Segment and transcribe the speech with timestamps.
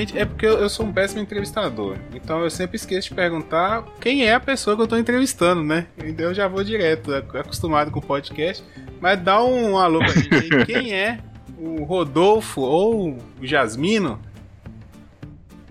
[0.00, 1.96] geralmente é porque eu, sou um péssimo entrevistador.
[2.14, 5.86] Então eu sempre esqueço de perguntar quem é a pessoa que eu tô entrevistando, né?
[6.04, 8.64] Então eu já vou direto, acostumado com o podcast.
[9.00, 10.64] Mas dá um alô pra gente aí.
[10.66, 11.18] Quem é
[11.58, 14.20] o Rodolfo ou o Jasmino?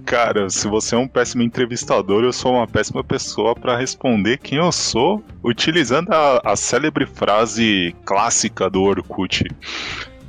[0.06, 4.58] Cara, se você é um péssimo entrevistador, eu sou uma péssima pessoa para responder quem
[4.58, 9.46] eu sou, utilizando a, a célebre frase clássica do Orkut.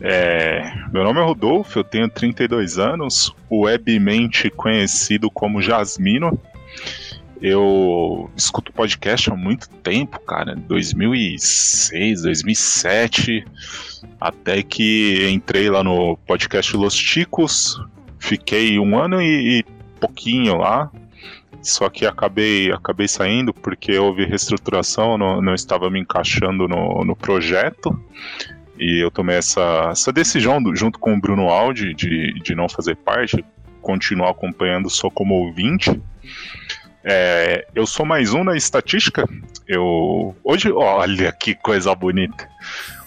[0.02, 6.40] É, meu nome é Rodolfo, eu tenho 32 anos, webmente conhecido como Jasmino.
[7.42, 13.45] Eu escuto podcast há muito tempo, cara, 2006, 2007,
[14.18, 17.78] até que entrei lá no podcast Los Ticos,
[18.18, 19.65] fiquei um ano e, e
[19.98, 20.90] pouquinho lá,
[21.62, 27.15] só que acabei, acabei saindo porque houve reestruturação, não, não estava me encaixando no, no
[27.15, 27.98] projeto.
[28.80, 32.96] E eu tomei essa, essa decisão junto com o Bruno Aldi de, de não fazer
[32.96, 33.45] parte,
[33.82, 36.00] continuar acompanhando só como ouvinte.
[37.04, 39.28] É, eu sou mais um na estatística.
[39.68, 42.48] Eu hoje, olha que coisa bonita.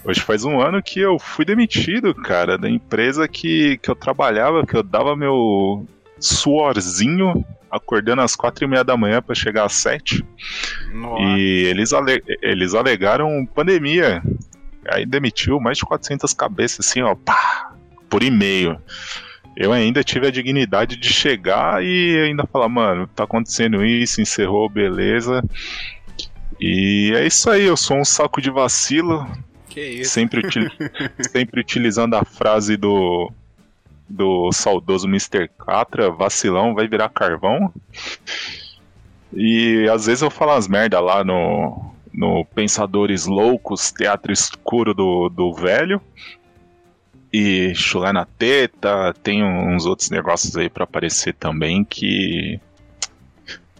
[0.04, 4.64] Hoje faz um ano que eu fui demitido, cara, da empresa que, que eu trabalhava,
[4.64, 5.86] que eu dava meu
[6.20, 10.24] suorzinho, acordando às quatro e meia da manhã para chegar às sete.
[10.92, 11.22] Nossa.
[11.22, 14.22] E eles, ale eles alegaram pandemia.
[14.88, 17.72] Aí demitiu mais de 400 cabeças, assim, ó, pá,
[18.08, 18.78] por e-mail.
[19.56, 24.68] Eu ainda tive a dignidade de chegar e ainda falar, mano, tá acontecendo isso, encerrou,
[24.68, 25.44] beleza.
[26.60, 29.26] E é isso aí, eu sou um saco de vacilo.
[29.68, 30.12] Que isso?
[30.12, 30.68] Sempre, util
[31.30, 33.30] sempre utilizando a frase do,
[34.08, 35.48] do saudoso Mr.
[35.58, 37.72] Catra, vacilão vai virar carvão.
[39.32, 45.28] E às vezes eu falo as merda lá no, no Pensadores Loucos, Teatro Escuro do,
[45.28, 46.00] do Velho.
[47.32, 52.60] E chulé na teta, tem uns outros negócios aí para aparecer também que.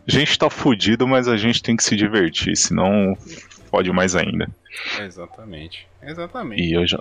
[0.06, 3.16] A gente tá fudido, mas a gente tem que se divertir, senão
[3.70, 4.50] fode mais ainda.
[5.00, 5.86] Exatamente.
[6.02, 6.62] Exatamente.
[6.62, 6.98] E eu já.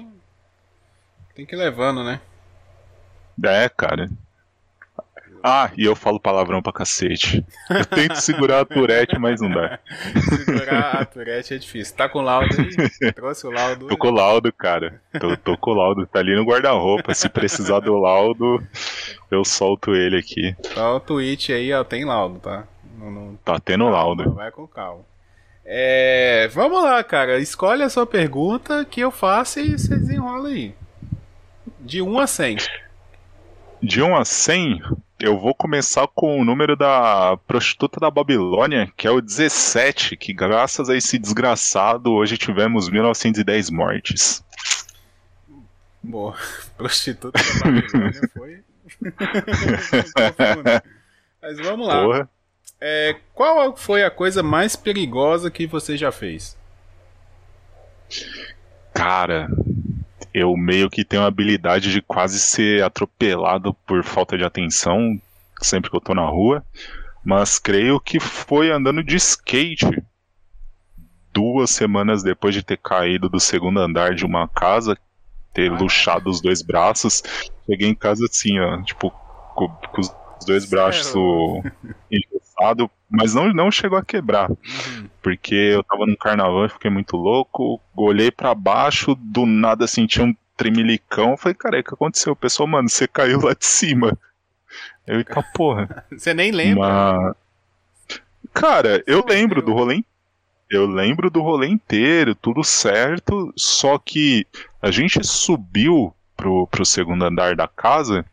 [1.36, 2.22] Tem que ir levando, né?
[3.44, 4.10] É, cara.
[5.46, 7.46] Ah, e eu falo palavrão pra cacete.
[7.70, 9.78] Eu tento segurar a Tourette, mas não dá.
[10.46, 11.94] Segurar a Tourette é difícil.
[11.98, 13.12] Tá com laudo aí?
[13.12, 13.88] Trouxe o laudo?
[13.88, 15.02] Tô com o laudo, cara.
[15.20, 16.08] Tô, tô com o laudo.
[16.08, 17.14] Tá ali no guarda-roupa.
[17.14, 18.66] Se precisar do laudo,
[19.30, 20.56] eu solto ele aqui.
[20.74, 22.64] Só o tweet aí, ó, tem laudo, tá?
[22.98, 23.36] Não, não...
[23.44, 24.34] Tá tendo laudo.
[24.34, 25.04] Vai com calma.
[25.66, 27.38] É, vamos lá, cara.
[27.40, 30.74] Escolhe a sua pergunta que eu faço e você desenrola aí.
[31.82, 32.58] De 1 a 100.
[33.82, 34.82] De 1 a 100,
[35.24, 40.34] eu vou começar com o número da prostituta da Babilônia, que é o 17, que
[40.34, 44.44] graças a esse desgraçado hoje tivemos 1910 mortes.
[46.04, 46.36] Boa,
[46.76, 48.64] prostituta da Babilônia foi.
[51.42, 52.04] Mas vamos lá.
[52.04, 52.30] Porra.
[52.82, 56.58] É, qual foi a coisa mais perigosa que você já fez?
[58.94, 59.48] Cara,
[60.34, 65.20] eu meio que tenho a habilidade de quase ser atropelado por falta de atenção
[65.62, 66.64] sempre que eu tô na rua,
[67.24, 70.04] mas creio que foi andando de skate
[71.32, 74.98] duas semanas depois de ter caído do segundo andar de uma casa,
[75.54, 77.24] ter luxado os dois braços,
[77.66, 79.10] cheguei em casa assim, ó, tipo,
[79.56, 80.12] com, com os
[80.46, 81.14] dois braços
[82.54, 84.50] engessado, mas não, não chegou a quebrar.
[84.50, 85.10] Uhum.
[85.22, 90.22] Porque eu tava num carnaval e fiquei muito louco, olhei para baixo, do nada senti
[90.22, 92.34] um tremilicão, falei, cara, o que aconteceu?
[92.34, 94.18] O pessoal, mano, você caiu lá de cima.
[95.06, 96.06] Eu, eita porra.
[96.12, 96.88] Você nem lembra?
[96.88, 97.36] Mas...
[98.54, 100.04] Cara, eu lembro do rolê
[100.70, 104.48] eu lembro do rolê inteiro, tudo certo, só que
[104.82, 108.26] a gente subiu pro, pro segundo andar da casa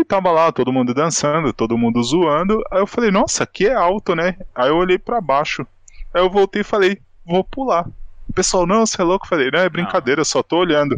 [0.00, 2.62] e tava lá todo mundo dançando, todo mundo zoando.
[2.70, 4.36] Aí eu falei, nossa, aqui é alto, né?
[4.54, 5.66] Aí eu olhei para baixo.
[6.12, 7.86] Aí eu voltei e falei, vou pular.
[8.28, 9.24] O pessoal, não, você é louco?
[9.24, 10.96] Eu falei, não, é brincadeira, eu só tô olhando.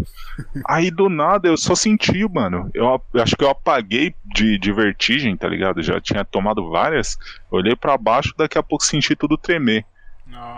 [0.67, 2.71] Aí do nada eu só senti, mano.
[2.75, 5.83] Eu, eu acho que eu apaguei de, de vertigem, tá ligado?
[5.83, 7.19] Já tinha tomado várias.
[7.51, 9.85] Olhei para baixo, daqui a pouco senti tudo tremer.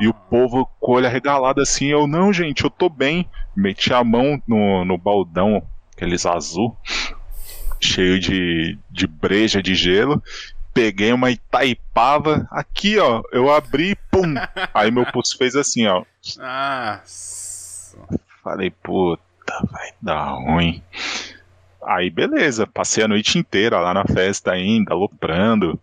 [0.01, 3.29] E o povo com o olho arregalado assim, eu, não, gente, eu tô bem.
[3.57, 5.63] Meti a mão no, no baldão,
[5.93, 6.77] aqueles azul
[7.85, 10.23] cheio de, de breja de gelo.
[10.73, 14.35] Peguei uma Itaipava, aqui ó, eu abri, pum!
[14.75, 16.05] Aí meu pulso fez assim, ó.
[16.41, 17.01] Ah.
[18.43, 19.23] Falei, puta,
[19.71, 20.83] vai dar ruim.
[21.87, 25.79] Aí beleza, passei a noite inteira lá na festa ainda, aloprando.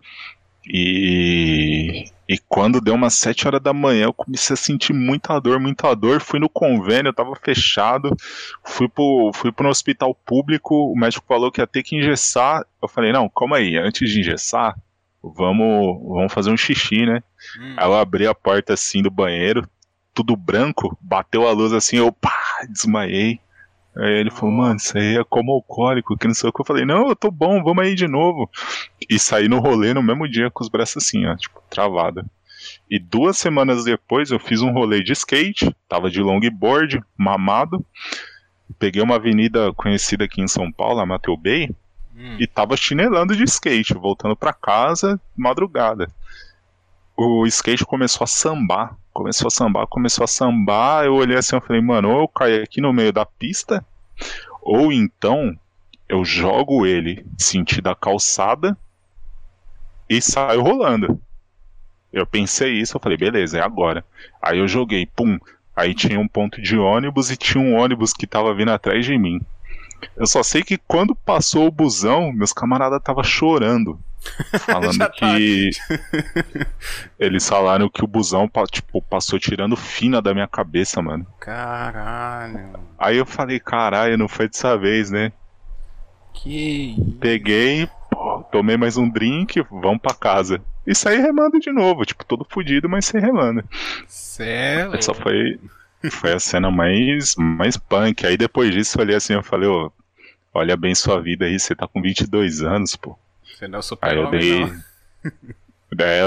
[0.65, 5.59] E, E quando deu umas 7 horas da manhã, eu comecei a sentir muita dor,
[5.59, 6.21] muita dor.
[6.21, 8.15] Fui no convênio, tava fechado.
[8.63, 12.65] Fui pro, fui pro hospital público, o médico falou que ia ter que engessar.
[12.81, 14.79] Eu falei, não, calma aí, antes de engessar,
[15.21, 17.21] vamos, vamos fazer um xixi, né?
[17.59, 17.75] Hum.
[17.75, 19.67] Aí eu abri a porta assim do banheiro,
[20.13, 22.33] tudo branco, bateu a luz assim, eu pá,
[22.69, 23.41] desmaiei.
[23.95, 26.61] Aí ele falou, mano, isso aí é como alcoólico, que não sei o que.
[26.61, 28.49] Eu falei, não, eu tô bom, vamos aí de novo.
[29.09, 32.25] E saí no rolê no mesmo dia com os braços assim, ó, tipo, travada.
[32.89, 37.85] E duas semanas depois eu fiz um rolê de skate, tava de longboard, mamado.
[38.79, 41.69] Peguei uma avenida conhecida aqui em São Paulo, a Mateu Bay,
[42.15, 42.37] hum.
[42.39, 46.07] e tava chinelando de skate, voltando para casa, madrugada.
[47.23, 51.05] O skate começou a sambar começou a sambar, começou a sambar.
[51.05, 53.85] Eu olhei assim e falei, mano, ou eu caio aqui no meio da pista,
[54.61, 55.57] ou então
[56.07, 58.77] eu jogo ele sentido a calçada
[60.09, 61.19] e saio rolando.
[62.11, 64.03] Eu pensei isso, eu falei, beleza, é agora.
[64.41, 65.39] Aí eu joguei, pum.
[65.73, 69.17] Aí tinha um ponto de ônibus e tinha um ônibus que tava vindo atrás de
[69.17, 69.39] mim.
[70.17, 73.97] Eu só sei que quando passou o busão, meus camaradas estavam chorando.
[74.59, 75.09] Falando tá.
[75.09, 75.71] que.
[77.19, 81.25] eles falaram que o busão tipo, passou tirando fina da minha cabeça, mano.
[81.39, 82.79] Caralho.
[82.97, 85.31] Aí eu falei, caralho, não foi dessa vez, né?
[86.33, 86.95] Que.
[87.19, 90.61] Peguei, pô, tomei mais um drink, vamos pra casa.
[90.85, 93.63] E saí remando de novo, tipo, todo fudido, mas sem remando.
[94.07, 94.95] Sério?
[94.95, 95.59] Essa foi,
[96.11, 98.25] foi a cena mais, mais punk.
[98.25, 99.91] Aí depois disso eu olhei assim, eu falei, ô,
[100.53, 103.17] olha bem sua vida aí, você tá com 22 anos, pô.
[103.61, 104.63] Você não é super Aí eu dei.
[105.99, 106.21] é,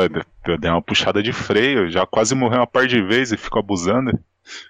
[0.47, 3.59] eu dei uma puxada de freio, já quase morreu uma par de vezes e fico
[3.59, 4.17] abusando.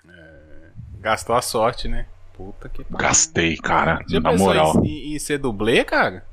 [0.08, 2.06] É, gastou a sorte, né?
[2.32, 2.96] Puta que pariu.
[2.96, 4.82] Gastei, cara, Já na moral.
[4.82, 6.24] Em, em ser dublê, cara?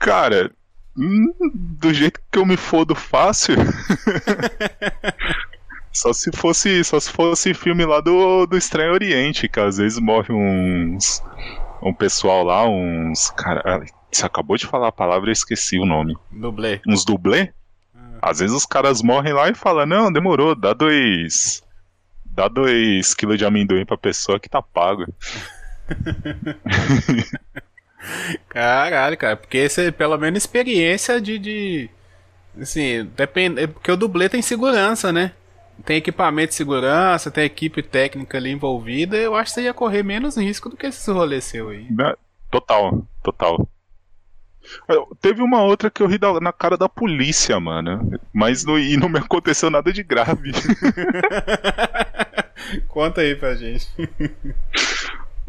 [0.00, 0.50] Cara,
[0.98, 3.54] hum, do jeito que eu me fodo fácil.
[5.94, 10.00] só se fosse, só se fosse filme lá do, do Estranho Oriente, que às vezes
[10.00, 11.22] morre uns
[11.80, 13.62] um pessoal lá, uns cara,
[14.12, 16.16] você acabou de falar a palavra e esqueci o nome.
[16.30, 16.80] Dublê.
[16.86, 17.52] Uns dublê?
[17.94, 18.30] Ah.
[18.30, 21.62] Às vezes os caras morrem lá e falam, não, demorou, dá dois.
[22.24, 25.06] Dá dois quilos de amendoim pra pessoa que tá pago.
[28.48, 31.38] Caralho, cara, porque esse é pelo menos experiência de.
[31.38, 31.90] de
[32.60, 33.60] assim, depende.
[33.62, 35.32] É porque o dublê tem segurança, né?
[35.84, 39.16] Tem equipamento de segurança, tem equipe técnica ali envolvida.
[39.16, 41.86] Eu acho que você ia correr menos risco do que esse rolê seu aí.
[42.50, 43.68] Total, total.
[45.20, 48.18] Teve uma outra que eu ri na cara da polícia, mano.
[48.32, 50.52] Mas não, e não me aconteceu nada de grave.
[52.88, 53.86] Conta aí pra gente.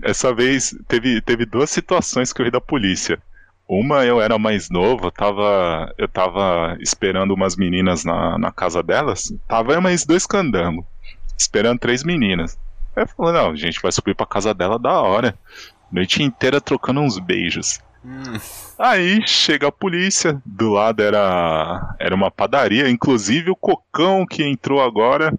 [0.01, 3.21] Essa vez teve, teve duas situações que eu ri da polícia.
[3.67, 8.83] Uma eu era mais novo, eu tava, eu tava esperando umas meninas na, na casa
[8.83, 9.33] delas.
[9.47, 10.85] Tava mais dois candangos,
[11.37, 12.57] esperando três meninas.
[12.95, 15.37] Aí eu falei, não, a gente vai subir pra casa dela da hora.
[15.91, 17.79] Noite inteira trocando uns beijos.
[18.05, 18.37] Hum.
[18.77, 24.81] Aí chega a polícia, do lado era, era uma padaria, inclusive o Cocão que entrou
[24.81, 25.33] agora,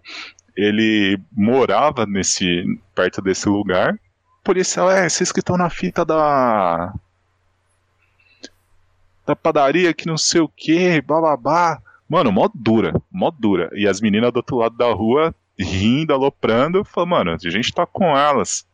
[0.56, 3.98] ele morava nesse perto desse lugar.
[4.42, 6.92] Policial, é, vocês que estão na fita da
[9.26, 11.80] da padaria que não sei o que, bababá.
[12.08, 13.70] Mano, mó dura, mó dura.
[13.72, 17.86] E as meninas do outro lado da rua rindo, aloprando, falando, mano, a gente tá
[17.86, 18.66] com elas.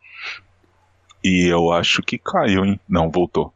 [1.22, 2.80] E eu acho que caiu, hein?
[2.88, 3.52] Não, voltou.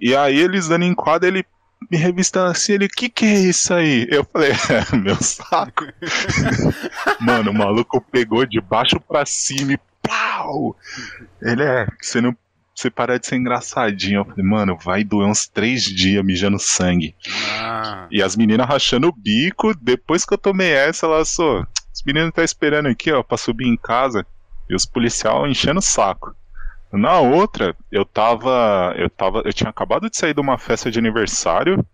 [0.00, 1.44] E aí eles dando enquadro, ele
[1.90, 4.06] me revistando assim, ele, que que é isso aí?
[4.10, 5.86] Eu falei, é, meu saco.
[7.20, 10.76] Mano, o maluco pegou de baixo pra cima e pau!
[11.42, 12.36] Ele é, você não
[12.74, 14.20] você parar de ser engraçadinho.
[14.20, 17.14] Eu falei, mano, vai doer uns três dias mijando sangue.
[17.60, 18.06] Ah.
[18.10, 21.60] E as meninas rachando o bico, depois que eu tomei essa, elas só.
[21.92, 24.26] Os meninos tá esperando aqui, ó, pra subir em casa.
[24.68, 26.34] E os policial enchendo o saco.
[26.92, 28.94] Na outra, eu tava.
[28.96, 29.42] Eu tava.
[29.44, 31.84] Eu tinha acabado de sair de uma festa de aniversário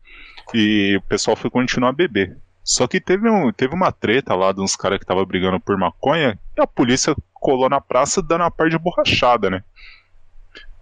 [0.55, 2.37] e o pessoal foi continuar a beber.
[2.65, 5.77] Só que teve, um, teve uma treta lá de uns caras que tava brigando por
[5.77, 9.63] maconha e a polícia colou na praça dando uma par de borrachada, né?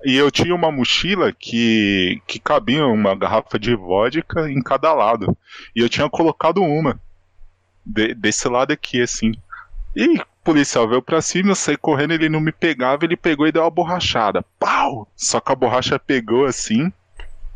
[0.05, 5.37] E eu tinha uma mochila que, que cabia uma garrafa de vodka em cada lado.
[5.75, 7.01] E eu tinha colocado uma.
[7.85, 9.33] De, desse lado aqui, assim.
[9.97, 13.53] E policial veio pra cima, eu saí correndo, ele não me pegava, ele pegou e
[13.53, 14.45] deu uma borrachada.
[14.59, 15.09] Pau!
[15.17, 16.93] Só que a borracha pegou assim.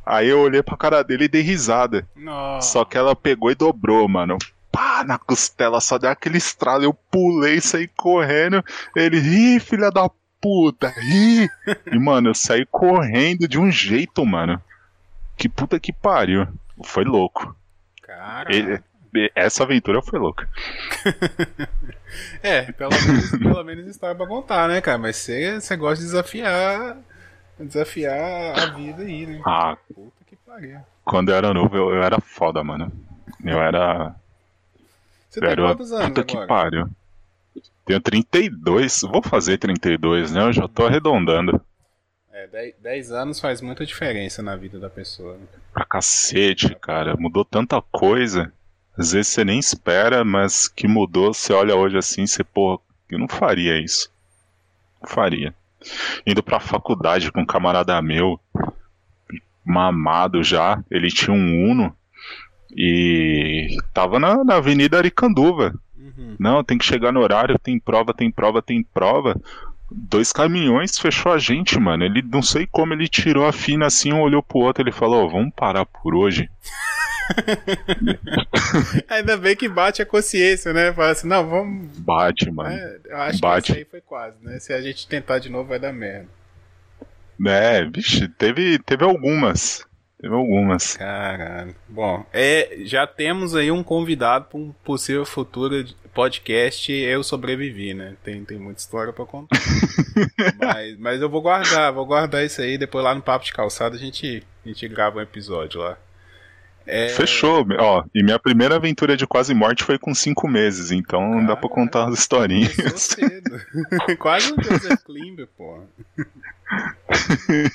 [0.05, 2.09] Aí eu olhei pra cara dele e dei risada.
[2.17, 2.69] Nossa.
[2.71, 4.39] Só que ela pegou e dobrou, mano.
[4.73, 6.85] Pá, na costela, só deu aquele estralo.
[6.85, 8.65] Eu pulei, saí correndo.
[8.97, 10.09] Ele, ih, filha da
[10.41, 11.49] puta, ih!
[11.93, 14.61] E, mano, eu saí correndo de um jeito, mano.
[15.37, 16.49] Que puta que pariu.
[16.83, 17.55] Foi louco.
[18.03, 18.55] Cara.
[18.55, 18.81] Ele,
[19.35, 20.49] essa aventura foi louca.
[22.43, 24.99] é, pelo menos, pelo menos história pra contar, né, cara?
[24.99, 26.97] Mas você, gosta de desafiar.
[27.59, 29.41] Desafiar a vida aí, né?
[29.45, 29.77] Ah.
[29.93, 30.79] Puta que pariu.
[31.05, 32.93] Quando eu era novo, eu, eu era foda, mano.
[33.45, 34.15] Eu era.
[35.29, 36.09] Você tem quantos anos?
[36.09, 36.41] Puta agora?
[36.43, 36.89] que pariu.
[37.85, 40.43] Tenho 32, vou fazer 32, né?
[40.43, 41.61] Eu já tô arredondando.
[42.31, 45.37] É, 10 anos faz muita diferença na vida da pessoa.
[45.37, 45.47] Né?
[45.73, 47.17] Pra cacete, cara.
[47.17, 48.53] Mudou tanta coisa.
[48.99, 53.19] Às vezes você nem espera, mas que mudou, você olha hoje assim, você, pô, eu
[53.19, 54.11] não faria isso.
[55.01, 55.55] Não faria.
[56.27, 58.41] Indo pra faculdade com um camarada meu,
[59.65, 61.95] mamado já, ele tinha um Uno
[62.77, 65.73] e tava na, na Avenida Aricanduva.
[65.97, 66.35] Uhum.
[66.39, 69.41] Não, tem que chegar no horário, tem prova, tem prova, tem prova.
[69.91, 72.05] Dois caminhões fechou a gente, mano.
[72.05, 75.31] Ele não sei como ele tirou a fina assim, olhou pro outro, ele falou: oh,
[75.31, 76.51] "Vamos parar por hoje".
[79.09, 80.93] Ainda bem que bate a consciência, né?
[80.93, 81.99] Fala assim, não, vamos.
[81.99, 82.71] Bate, mano.
[82.71, 83.67] É, eu acho bate.
[83.67, 84.59] que isso aí foi quase, né?
[84.59, 86.29] Se a gente tentar de novo, vai dar merda.
[87.47, 89.87] É, vixe, teve, teve algumas.
[90.21, 90.97] Teve algumas.
[90.97, 91.75] Caralho.
[91.89, 98.17] Bom, é, já temos aí um convidado para um possível futuro podcast Eu Sobrevivi, né?
[98.25, 99.57] Tem, tem muita história para contar.
[100.59, 102.77] mas, mas eu vou guardar, vou guardar isso aí.
[102.77, 105.97] Depois lá no Papo de Calçada a gente, a gente grava um episódio lá.
[106.89, 107.11] É...
[107.11, 107.67] Fechou.
[107.79, 111.69] Ó, e minha primeira aventura de quase morte foi com cinco meses, então dá pra
[111.69, 112.75] contar as historinhas.
[114.19, 115.81] Quase um Joseph Klimber, pô.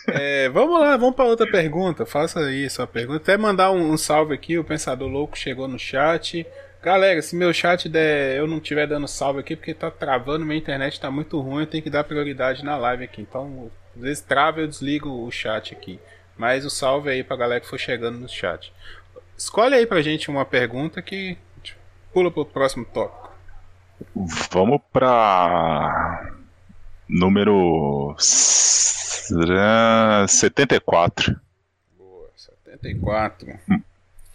[0.08, 2.06] É, vamos lá, vamos para outra pergunta.
[2.06, 3.18] Faça aí sua pergunta.
[3.18, 4.56] Até mandar um, um, salve aqui.
[4.56, 6.46] O Pensador Louco chegou no chat.
[6.82, 10.60] Galera, se meu chat der, eu não estiver dando salve aqui, porque tá travando, minha
[10.60, 13.22] internet tá muito ruim, eu tenho que dar prioridade na live aqui.
[13.22, 16.00] Então, às vezes trava, eu desligo o chat aqui.
[16.38, 18.72] Mas o salve aí pra galera que for chegando no chat.
[19.38, 21.38] Escolhe aí pra gente uma pergunta que
[22.14, 23.32] pula pro próximo tópico.
[24.52, 26.32] Vamos pra
[27.10, 28.16] número
[30.28, 31.40] 74.
[31.98, 33.60] Boa, 74.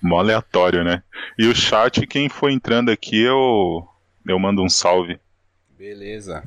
[0.01, 1.03] Mó aleatório, né?
[1.39, 3.87] E o chat, quem for entrando aqui, eu,
[4.27, 5.19] eu mando um salve.
[5.77, 6.45] Beleza.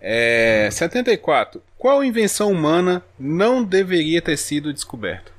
[0.00, 1.62] É, 74.
[1.78, 5.35] Qual invenção humana não deveria ter sido descoberta?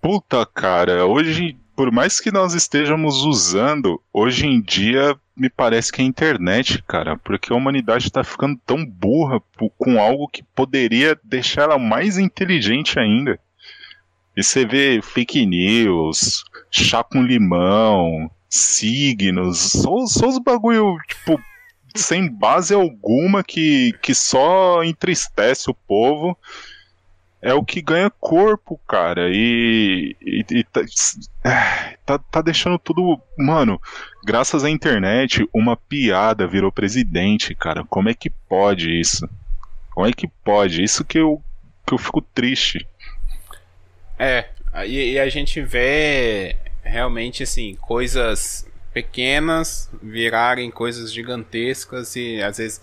[0.00, 6.00] Puta, cara, hoje, por mais que nós estejamos usando, hoje em dia me parece que
[6.00, 9.40] é a internet, cara, porque a humanidade tá ficando tão burra
[9.76, 13.38] com algo que poderia deixar ela mais inteligente ainda.
[14.36, 21.40] E você vê fake news, chá com limão, signos, só, só os bagulho, tipo,
[21.94, 26.38] sem base alguma que, que só entristece o povo
[27.40, 29.28] é o que ganha corpo, cara.
[29.30, 30.80] E, e, e tá,
[32.04, 33.20] tá, tá, deixando tudo.
[33.38, 33.80] Mano,
[34.24, 37.84] graças à internet, uma piada virou presidente, cara.
[37.84, 39.28] Como é que pode isso?
[39.90, 40.82] Como é que pode?
[40.82, 41.42] Isso que eu,
[41.86, 42.86] que eu fico triste.
[44.18, 44.46] É,
[44.86, 52.80] e, e a gente vê realmente assim, coisas pequenas virarem coisas gigantescas e às vezes.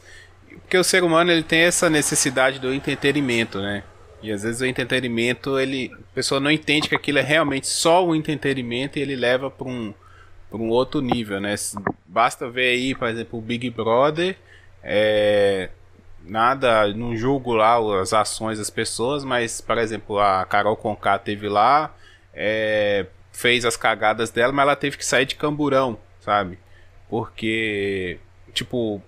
[0.47, 3.83] Porque o ser humano ele tem essa necessidade do entretenimento, né?
[4.25, 8.03] E às vezes o entretenimento, ele, a pessoa não entende que aquilo é realmente só
[8.03, 9.93] o entretenimento e ele leva para um,
[10.51, 11.53] um outro nível, né?
[12.07, 14.35] Basta ver aí, por exemplo, o Big Brother,
[14.81, 15.69] é,
[16.23, 21.47] nada, não julgo lá as ações das pessoas, mas, por exemplo, a Carol Conká teve
[21.47, 21.95] lá,
[22.33, 26.57] é, fez as cagadas dela, mas ela teve que sair de camburão, sabe?
[27.07, 28.17] Porque,
[28.53, 28.99] tipo,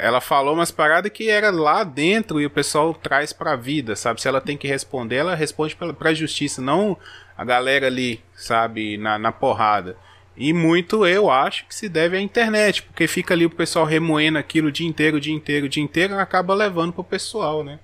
[0.00, 4.20] ela falou umas paradas que era lá dentro e o pessoal traz pra vida, sabe?
[4.20, 6.96] Se ela tem que responder, ela responde pra, pra justiça, não
[7.36, 9.96] a galera ali, sabe, na, na porrada.
[10.36, 14.38] E muito eu acho que se deve à internet, porque fica ali o pessoal remoendo
[14.38, 17.62] aquilo o dia inteiro, o dia inteiro, o dia inteiro, e acaba levando pro pessoal,
[17.62, 17.78] né?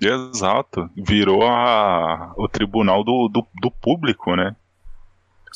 [0.00, 0.88] Exato.
[0.96, 4.54] Virou a, o tribunal do, do, do público, né?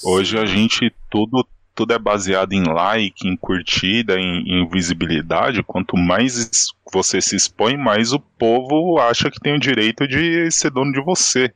[0.05, 5.63] Hoje a gente tudo tudo é baseado em like, em curtida, em, em, visibilidade.
[5.63, 6.51] Quanto mais
[6.93, 11.03] você se expõe, mais o povo acha que tem o direito de ser dono de
[11.03, 11.53] você.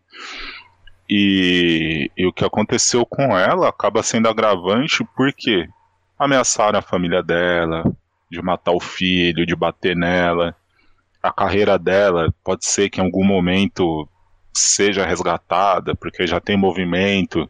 [1.08, 5.68] E, e o que aconteceu com ela acaba sendo agravante porque
[6.18, 7.85] ameaçaram a família dela,
[8.30, 10.54] de matar o filho, de bater nela.
[11.23, 14.08] A carreira dela pode ser que em algum momento
[14.52, 17.49] seja resgatada, porque já tem movimento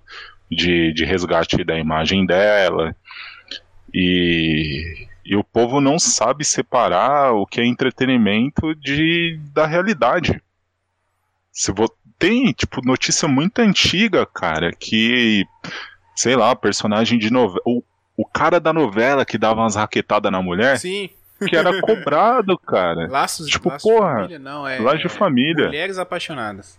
[0.50, 2.94] de, de resgate da imagem dela.
[3.92, 10.40] E, e o povo não sabe separar o que é entretenimento de, da realidade.
[11.52, 11.90] Se vo...
[12.18, 15.44] Tem, tipo, notícia muito antiga, cara, que,
[16.14, 17.60] sei lá, personagem de novela.
[17.66, 17.82] O,
[18.16, 20.78] o cara da novela que dava umas raquetadas na mulher.
[20.78, 21.10] Sim.
[21.46, 23.06] Que era cobrado, cara.
[23.08, 24.78] Laços, tipo, laços porra, de família, não, é.
[24.78, 25.66] Laços de família.
[25.66, 26.78] Mulheres apaixonadas.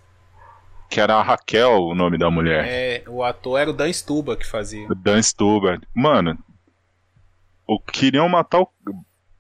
[0.89, 2.65] Que era a Raquel, o nome da mulher.
[2.67, 4.87] É, o ator era o Dan Stuba que fazia.
[4.95, 5.79] Dan Stuba.
[5.93, 6.37] Mano,
[7.67, 8.69] o queriam matar o.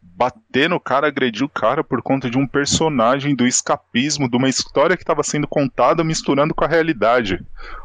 [0.01, 4.49] Bater no cara, agredir o cara por conta de um personagem do escapismo, de uma
[4.49, 7.39] história que estava sendo contada misturando com a realidade.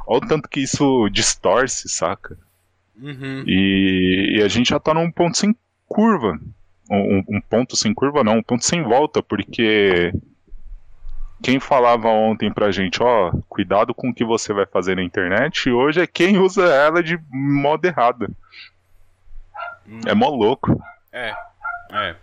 [0.06, 2.38] Olha o tanto que isso distorce, saca?
[2.96, 3.44] Uhum.
[3.46, 5.54] E, e a gente já tá num ponto sem
[5.86, 6.40] curva.
[6.90, 10.10] Um, um ponto sem curva, não, um ponto sem volta, porque
[11.42, 15.70] quem falava ontem pra gente, ó, cuidado com o que você vai fazer na internet,
[15.70, 18.34] hoje é quem usa ela de modo errado.
[20.06, 20.80] É mó louco.
[21.12, 21.34] É,
[21.90, 22.14] é.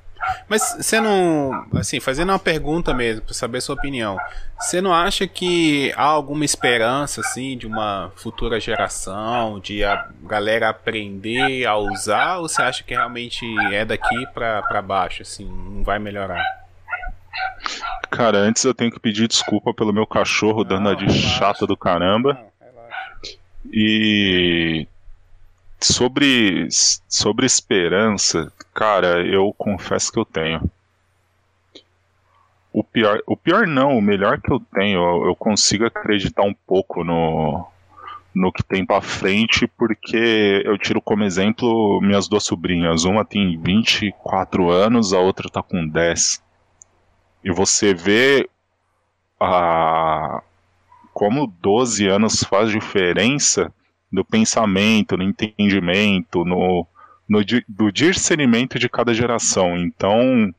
[0.47, 1.65] Mas você não.
[1.75, 4.17] Assim, fazendo uma pergunta mesmo, pra saber a sua opinião.
[4.59, 10.69] Você não acha que há alguma esperança, assim, de uma futura geração, de a galera
[10.69, 15.83] aprender a usar, ou você acha que realmente é daqui pra, pra baixo, assim, não
[15.83, 16.58] vai melhorar?
[18.09, 21.37] Cara, antes eu tenho que pedir desculpa pelo meu cachorro dando a de relaxa.
[21.37, 22.33] chata do caramba.
[22.33, 22.49] Não.
[23.71, 24.87] E
[25.79, 26.67] sobre,
[27.07, 30.61] sobre esperança, cara, eu confesso que eu tenho.
[32.71, 36.53] O pior, o pior não, o melhor que eu tenho, eu, eu consigo acreditar um
[36.53, 37.67] pouco no,
[38.33, 43.03] no que tem pra frente, porque eu tiro como exemplo minhas duas sobrinhas.
[43.03, 46.41] Uma tem 24 anos, a outra tá com 10.
[47.43, 48.49] E você vê
[49.39, 50.41] a,
[51.13, 53.73] como 12 anos faz diferença
[54.11, 56.85] no pensamento, no entendimento, no,
[57.27, 59.77] no do discernimento de cada geração.
[59.77, 60.51] Então,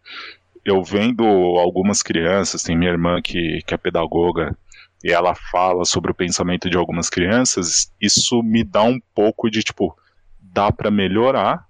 [0.64, 4.56] eu vendo algumas crianças, tem minha irmã que, que é pedagoga,
[5.02, 9.62] e ela fala sobre o pensamento de algumas crianças, isso me dá um pouco de
[9.62, 9.96] tipo,
[10.38, 11.66] dá para melhorar,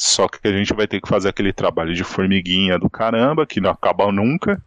[0.00, 3.60] só que a gente vai ter que fazer aquele trabalho de formiguinha do caramba, que
[3.60, 4.62] não acaba nunca,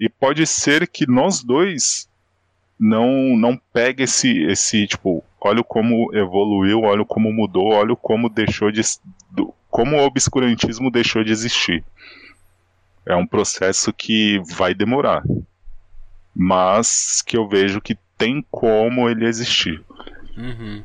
[0.00, 2.08] e pode ser que nós dois
[2.78, 8.70] não não pegue esse esse tipo olha como evoluiu olha como mudou olha como deixou
[8.70, 8.82] de
[9.30, 11.82] do- como o obscurantismo deixou de existir.
[13.04, 15.22] É um processo que vai demorar
[16.34, 19.82] mas que eu vejo que tem como ele existir.
[20.36, 20.82] Uhum.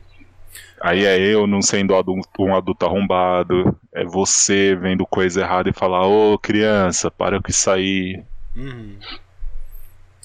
[0.81, 5.73] Aí é eu não sendo adulto, um adulto arrombado é você vendo coisa errada e
[5.73, 8.23] falar ô criança para com isso aí
[8.55, 8.99] Uhum.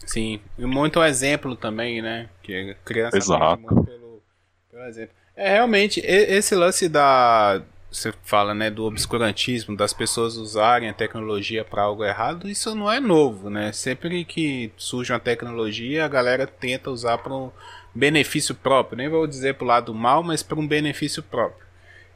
[0.04, 2.28] Sim, e muito exemplo também, né?
[2.42, 3.60] Que criança Exato.
[3.60, 4.22] muito pelo,
[4.70, 5.14] pelo exemplo.
[5.34, 11.64] É realmente esse lance da você fala, né, do obscurantismo, das pessoas usarem a tecnologia
[11.64, 13.72] para algo errado, isso não é novo, né?
[13.72, 17.50] Sempre que surge uma tecnologia, a galera tenta usar para um
[17.96, 21.66] benefício próprio, nem vou dizer para o lado mal, mas para um benefício próprio.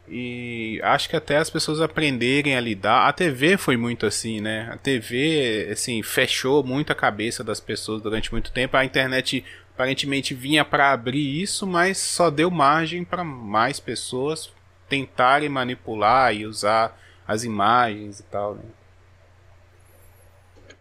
[0.09, 3.07] E acho que até as pessoas aprenderem a lidar.
[3.09, 4.69] A TV foi muito assim, né?
[4.73, 8.77] A TV, assim, fechou muito a cabeça das pessoas durante muito tempo.
[8.77, 14.53] A internet aparentemente vinha para abrir isso, mas só deu margem para mais pessoas
[14.89, 18.57] tentarem manipular e usar as imagens e tal.
[18.57, 18.63] Né?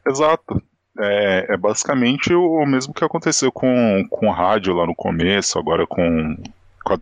[0.08, 0.69] Exato.
[1.00, 5.88] É, é basicamente o mesmo que aconteceu com, com o rádio lá no começo, agora
[5.88, 6.36] com.
[6.84, 7.00] com a-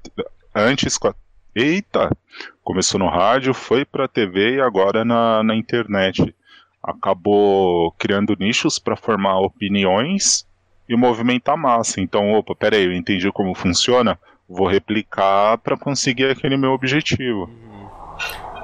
[0.55, 1.15] antes com a.
[1.55, 2.15] Eita!
[2.63, 6.35] Começou no rádio, foi pra TV e agora na, na internet.
[6.83, 10.45] Acabou criando nichos para formar opiniões
[10.87, 11.99] e movimentar massa.
[11.99, 17.49] Então, opa, peraí, eu entendi como funciona, vou replicar para conseguir aquele meu objetivo.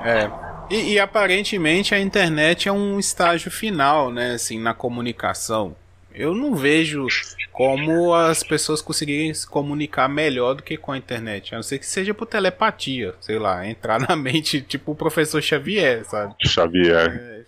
[0.04, 0.53] É.
[0.74, 5.76] E, e aparentemente a internet é um estágio final, né, assim, na comunicação.
[6.16, 7.08] Eu não vejo
[7.52, 11.54] como as pessoas conseguirem se comunicar melhor do que com a internet.
[11.54, 15.42] A não ser que seja por telepatia, sei lá, entrar na mente, tipo o professor
[15.42, 16.34] Xavier, sabe?
[16.44, 17.20] Xavier.
[17.22, 17.46] É,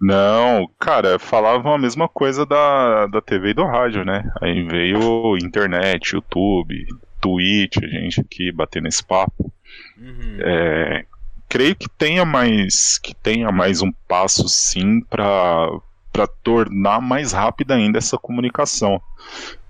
[0.00, 4.30] Não, cara, falavam a mesma coisa da, da TV e do rádio, né?
[4.40, 6.86] Aí veio internet, YouTube,
[7.20, 9.52] Twitch, a gente aqui batendo esse papo.
[9.96, 10.38] uhum.
[10.40, 11.04] É,
[11.50, 15.68] creio que tenha mais que tenha mais um passo sim para
[16.12, 19.00] para tornar mais rápida ainda essa comunicação.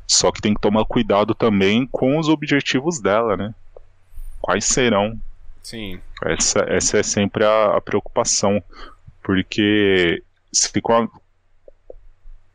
[0.06, 3.54] Só que tem que tomar cuidado também com os objetivos dela, né?
[4.40, 5.20] Quais serão?
[5.62, 6.00] Sim.
[6.24, 8.62] Essa, essa é sempre a, a preocupação,
[9.22, 11.08] porque se com, a,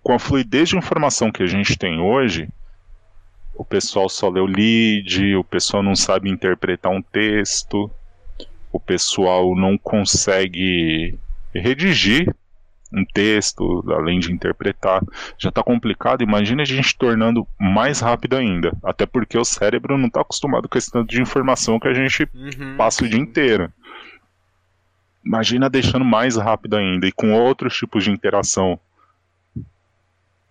[0.01, 2.49] com a fluidez de informação que a gente tem hoje,
[3.53, 7.89] o pessoal só lê o lead, o pessoal não sabe interpretar um texto,
[8.75, 11.17] o pessoal não consegue
[11.53, 12.35] redigir
[12.91, 15.01] um texto, além de interpretar,
[15.37, 16.21] já está complicado.
[16.21, 18.75] Imagina a gente tornando mais rápido ainda.
[18.83, 22.27] Até porque o cérebro não está acostumado com esse tanto de informação que a gente
[22.33, 22.75] uhum.
[22.77, 23.71] passa o dia inteiro.
[25.25, 28.77] Imagina deixando mais rápido ainda e com outros tipos de interação.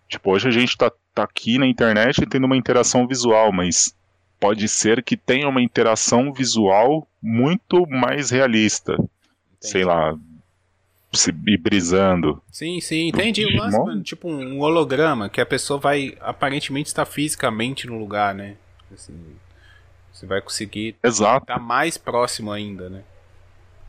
[0.09, 3.95] Tipo, hoje a gente está tá aqui na internet tendo uma interação visual, mas
[4.45, 8.93] pode ser que tenha uma interação visual muito mais realista.
[8.93, 9.09] Entendi.
[9.59, 10.15] Sei lá,
[11.15, 12.43] se brisando.
[12.53, 13.47] Sim, sim, entendi.
[13.47, 18.57] O lance, tipo um holograma, que a pessoa vai aparentemente estar fisicamente no lugar, né?
[18.93, 19.15] Assim,
[20.13, 21.45] você vai conseguir Exato.
[21.45, 23.03] estar mais próximo ainda, né?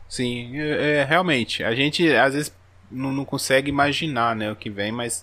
[0.08, 1.62] Sim, é, é, realmente.
[1.64, 2.56] A gente às vezes
[2.90, 5.22] não, não, consegue imaginar né, o que vem, mas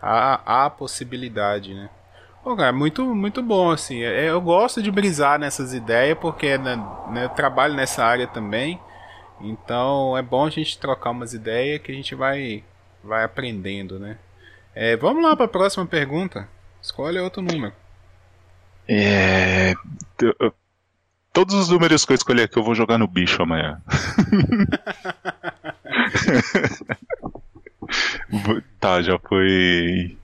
[0.00, 1.90] há, há a possibilidade, né?
[2.48, 4.02] Pô, cara, muito, muito bom, assim.
[4.02, 6.76] É, eu gosto de brisar nessas ideias, porque né,
[7.10, 8.80] né, eu trabalho nessa área também.
[9.38, 12.64] Então é bom a gente trocar umas ideias que a gente vai,
[13.04, 14.16] vai aprendendo, né?
[14.74, 16.48] É, vamos lá para a próxima pergunta.
[16.80, 17.74] Escolhe outro número.
[18.88, 19.74] É,
[21.30, 23.78] todos os números que eu escolhi aqui eu vou jogar no bicho amanhã.
[28.80, 30.16] tá, já foi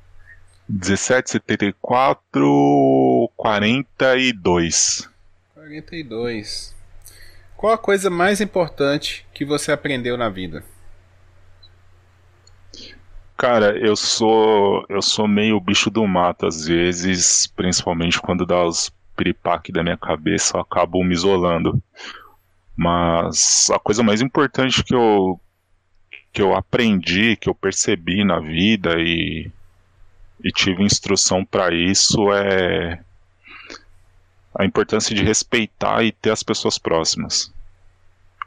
[0.77, 5.09] 17, 74, 42.
[5.55, 6.75] 42.
[7.57, 10.65] Qual a coisa mais importante que você aprendeu na vida?
[13.37, 18.93] Cara, eu sou eu sou meio bicho do mato às vezes, principalmente quando dá os
[19.17, 21.81] piripaque da minha cabeça, eu acabo me isolando.
[22.77, 25.39] Mas a coisa mais importante que eu
[26.33, 29.53] que eu aprendi, que eu percebi na vida e,
[30.45, 33.01] e tive instrução para isso é
[34.55, 37.53] a importância de respeitar e ter as pessoas próximas.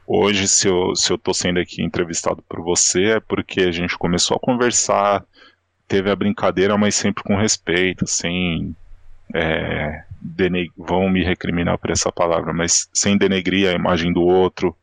[0.05, 3.97] Hoje, se eu, se eu tô sendo aqui entrevistado por você, é porque a gente
[3.97, 5.25] começou a conversar,
[5.85, 8.73] teve a brincadeira, mas sempre com respeito, sem.
[9.35, 10.05] É,
[10.77, 14.73] vão me recriminar por essa palavra, mas sem denegrir a imagem do outro,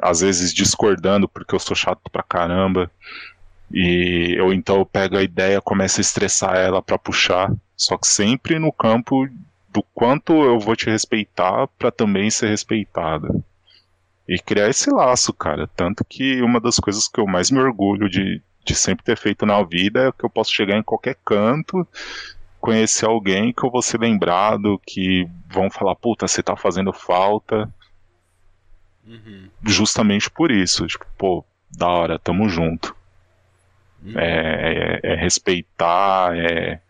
[0.00, 2.88] às vezes discordando porque eu sou chato pra caramba.
[3.72, 8.06] E eu então eu pego a ideia, começo a estressar ela para puxar, só que
[8.06, 9.28] sempre no campo
[9.76, 13.28] do quanto eu vou te respeitar para também ser respeitada.
[14.26, 15.68] E criar esse laço, cara.
[15.68, 19.44] Tanto que uma das coisas que eu mais me orgulho de, de sempre ter feito
[19.44, 21.86] na vida é que eu posso chegar em qualquer canto,
[22.58, 27.72] conhecer alguém que eu vou ser lembrado, que vão falar, puta, você tá fazendo falta.
[29.06, 29.48] Uhum.
[29.62, 30.86] Justamente por isso.
[30.86, 32.95] Tipo, pô, da hora, tamo junto.
[34.14, 36.80] É, é, é, respeitar, é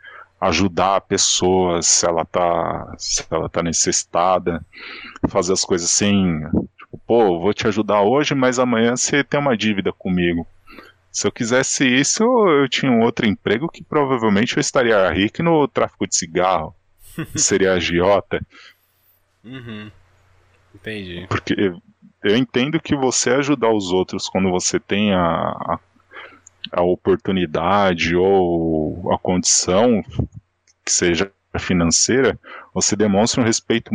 [0.41, 4.65] ajudar a pessoa se ela tá, se ela tá necessitada,
[5.29, 6.41] fazer as coisas sem,
[6.79, 10.47] tipo, pô, vou te ajudar hoje, mas amanhã você tem uma dívida comigo.
[11.11, 15.67] Se eu quisesse isso, eu tinha um outro emprego que provavelmente eu estaria rico no
[15.67, 16.75] tráfico de cigarro.
[17.35, 18.45] seria agiota.
[19.43, 19.91] Uhum.
[20.75, 21.27] Entendi.
[21.29, 21.55] Porque
[22.23, 25.79] eu entendo que você ajudar os outros quando você tem a, a,
[26.73, 30.03] a oportunidade ou a condição
[30.85, 32.39] que seja financeira,
[32.73, 33.91] você demonstra um respeito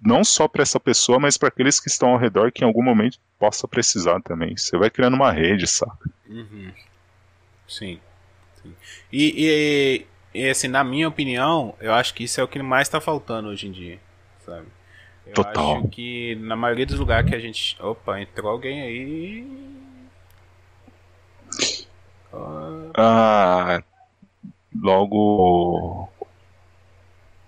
[0.00, 2.82] não só para essa pessoa, mas para aqueles que estão ao redor que em algum
[2.82, 4.56] momento possa precisar também.
[4.56, 6.10] Você vai criando uma rede, saca?
[6.28, 6.72] Uhum.
[7.66, 8.00] Sim.
[8.62, 8.74] Sim.
[9.12, 12.88] E, e, e, assim, na minha opinião, eu acho que isso é o que mais
[12.88, 13.98] está faltando hoje em dia,
[14.44, 14.66] sabe?
[15.26, 15.78] Eu Total.
[15.78, 17.76] acho que na maioria dos lugares que a gente.
[17.80, 19.77] Opa, entrou alguém aí.
[22.94, 23.82] Ah,
[24.74, 26.08] logo.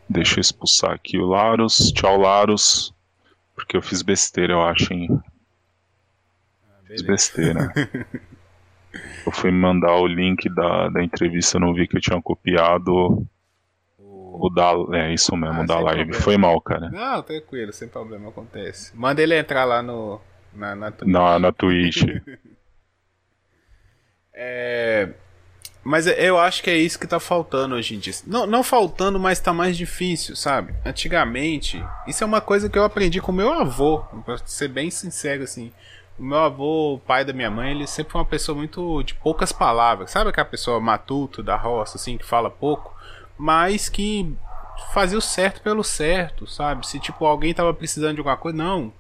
[0.09, 1.93] Deixa eu expulsar aqui o Larus.
[1.93, 2.95] Tchau, Larus.
[3.55, 5.09] Porque eu fiz besteira, eu acho, hein?
[6.65, 7.73] Ah, fiz besteira.
[9.27, 13.27] eu fui mandar o link da, da entrevista, não vi que eu tinha copiado
[14.41, 14.73] o da.
[14.97, 16.03] É isso mesmo, ah, da live.
[16.03, 16.25] Problema.
[16.25, 16.91] Foi mal, cara.
[16.91, 18.97] Não, tranquilo, sem problema, acontece.
[18.97, 20.21] Manda ele entrar lá no.
[20.55, 21.13] Na, na Twitch.
[21.13, 22.03] Na, na Twitch.
[24.35, 25.09] é.
[25.83, 28.13] Mas eu acho que é isso que tá faltando hoje em dia.
[28.27, 30.75] Não, não faltando, mas tá mais difícil, sabe?
[30.85, 35.43] Antigamente, isso é uma coisa que eu aprendi com meu avô, pra ser bem sincero,
[35.43, 35.73] assim.
[36.19, 39.15] O meu avô, o pai da minha mãe, ele sempre foi uma pessoa muito de
[39.15, 40.11] poucas palavras.
[40.11, 42.95] Sabe aquela pessoa matuto da roça, assim, que fala pouco?
[43.41, 44.37] mas que
[44.93, 46.87] fazia o certo pelo certo, sabe?
[46.87, 48.93] Se tipo alguém tava precisando de alguma coisa, não.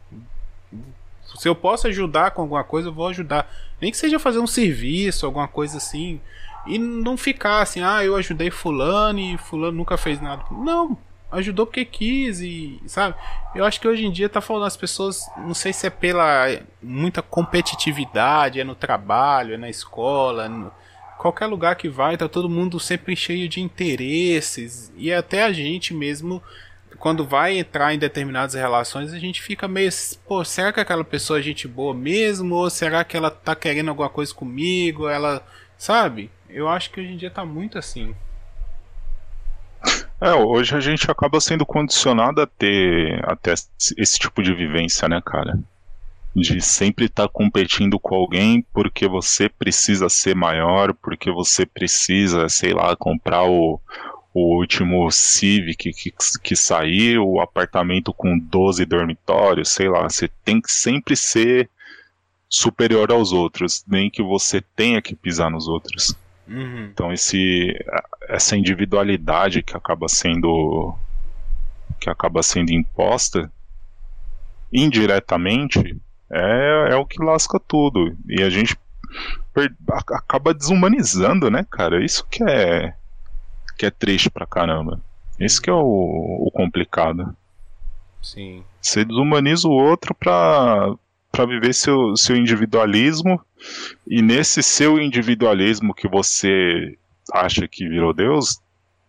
[1.36, 3.50] Se eu posso ajudar com alguma coisa, eu vou ajudar.
[3.80, 6.20] Nem que seja fazer um serviço, alguma coisa assim.
[6.66, 10.44] E não ficar assim, ah, eu ajudei fulano e fulano nunca fez nada.
[10.50, 10.98] Não,
[11.32, 13.14] ajudou porque quis e, sabe?
[13.54, 16.46] Eu acho que hoje em dia tá falando as pessoas, não sei se é pela
[16.82, 20.70] muita competitividade, é no trabalho, é na escola, no,
[21.20, 25.92] qualquer lugar que vai, tá todo mundo sempre cheio de interesses e até a gente
[25.92, 26.42] mesmo
[27.00, 29.88] quando vai entrar em determinadas relações, a gente fica meio,
[30.28, 33.88] pô, será que aquela pessoa é gente boa mesmo ou será que ela tá querendo
[33.88, 35.08] alguma coisa comigo?
[35.08, 35.42] Ela,
[35.78, 36.30] sabe?
[36.48, 38.14] Eu acho que hoje em dia tá muito assim.
[40.20, 45.22] É, hoje a gente acaba sendo condicionado a ter até esse tipo de vivência, né,
[45.24, 45.58] cara?
[46.36, 52.46] De sempre estar tá competindo com alguém porque você precisa ser maior, porque você precisa,
[52.50, 53.80] sei lá, comprar o,
[54.32, 60.60] o último Civic que, que saiu, o apartamento com 12 dormitórios, sei lá, você tem
[60.60, 61.68] que sempre ser
[62.48, 66.14] superior aos outros, nem que você tenha que pisar nos outros.
[66.48, 66.90] Uhum.
[66.92, 67.72] Então esse
[68.28, 70.94] essa individualidade que acaba sendo
[72.00, 73.50] que acaba sendo imposta
[74.72, 75.96] indiretamente
[76.30, 78.76] é, é o que lasca tudo e a gente
[79.52, 79.72] per,
[80.12, 82.04] acaba desumanizando, né, cara?
[82.04, 82.94] Isso que é
[83.80, 85.00] que é triste pra caramba.
[85.38, 87.34] Isso que é o, o complicado.
[88.20, 88.62] Sim.
[88.78, 90.94] Você desumaniza o outro pra,
[91.32, 93.40] pra viver seu, seu individualismo
[94.06, 96.94] e nesse seu individualismo que você
[97.32, 98.60] acha que virou Deus,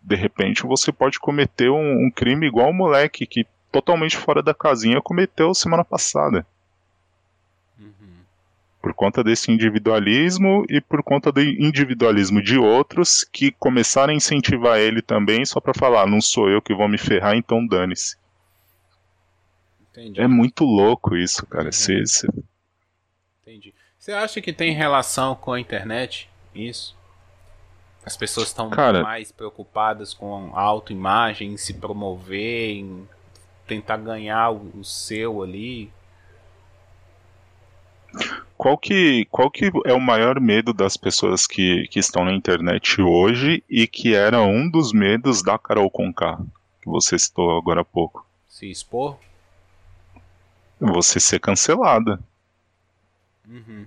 [0.02, 4.54] de repente você pode cometer um, um crime igual o moleque que totalmente fora da
[4.54, 6.48] casinha cometeu semana passada.
[8.82, 14.80] Por conta desse individualismo e por conta do individualismo de outros que começaram a incentivar
[14.80, 18.18] ele também só para falar, não sou eu que vou me ferrar, então dane-se.
[20.16, 21.66] É muito louco isso, cara.
[21.66, 21.72] Uhum.
[21.72, 22.28] Cê, cê...
[23.42, 23.74] Entendi.
[24.00, 26.28] Você acha que tem relação com a internet?
[26.56, 26.98] Isso?
[28.04, 33.08] As pessoas estão mais preocupadas com a autoimagem, em se promover, em
[33.68, 35.92] tentar ganhar o seu ali.
[38.58, 43.02] Qual que, qual que é o maior medo das pessoas que, que estão na internet
[43.02, 46.38] hoje e que era um dos medos da Carol Conká,
[46.82, 48.26] que você citou agora há pouco?
[48.48, 49.18] Se expor?
[50.80, 52.20] Você ser cancelada.
[53.48, 53.86] Uhum.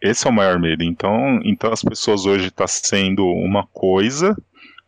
[0.00, 0.82] Esse é o maior medo.
[0.82, 4.36] Então, então as pessoas hoje estão tá sendo uma coisa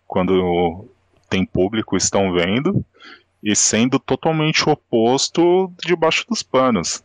[0.07, 0.87] quando
[1.31, 2.85] tem público estão vendo
[3.43, 7.03] e sendo totalmente oposto debaixo dos panos.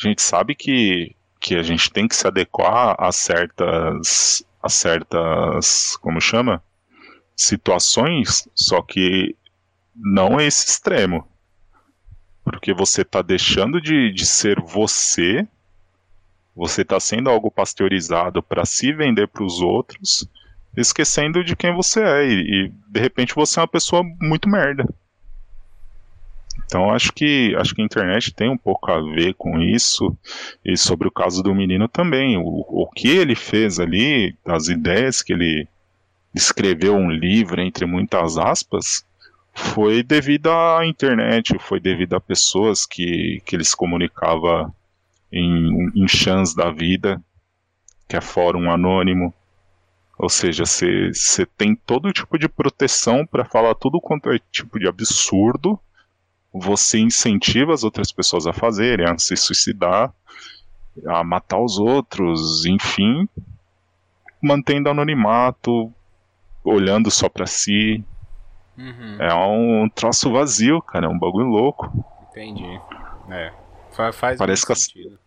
[0.00, 5.96] A gente sabe que, que a gente tem que se adequar a certas a certas
[5.98, 6.62] como chama?
[7.36, 9.36] Situações, só que
[9.94, 11.26] não é esse extremo.
[12.44, 15.46] Porque você está deixando de, de ser você,
[16.54, 20.28] você está sendo algo pasteurizado para se vender para os outros,
[20.76, 24.84] esquecendo de quem você é, e, e, de repente você é uma pessoa muito merda.
[26.68, 30.14] Então acho que acho que a internet tem um pouco a ver com isso
[30.62, 32.36] e sobre o caso do menino também.
[32.36, 35.66] O, o que ele fez ali, as ideias que ele
[36.34, 39.02] escreveu um livro entre muitas aspas,
[39.54, 44.70] foi devido à internet, foi devido a pessoas que, que ele se comunicava
[45.32, 46.06] em, em
[46.54, 47.18] da vida,
[48.06, 49.32] que é fórum anônimo.
[50.18, 54.86] Ou seja, você tem todo tipo de proteção para falar tudo quanto é tipo de
[54.86, 55.80] absurdo.
[56.52, 60.12] Você incentiva as outras pessoas a fazerem, a se suicidar,
[61.06, 63.28] a matar os outros, enfim,
[64.42, 65.92] mantendo anonimato,
[66.64, 68.04] olhando só para si,
[68.78, 69.16] Uhum.
[69.20, 71.06] É um troço vazio, cara.
[71.06, 71.92] É um bagulho louco.
[72.30, 72.80] Entendi.
[73.28, 73.52] É.
[73.90, 75.18] Fa faz parece que sentido.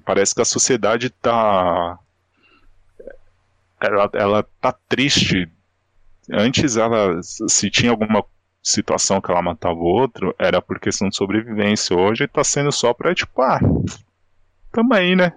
[0.00, 1.98] A, parece que a sociedade tá.
[3.78, 5.50] Ela, ela tá triste.
[6.32, 7.22] Antes ela.
[7.22, 8.24] Se tinha alguma
[8.64, 11.96] situação que ela matava o outro, era por questão de sobrevivência.
[11.96, 13.60] Hoje tá sendo só pra, tipo, ah.
[14.72, 15.34] Tamo aí, né?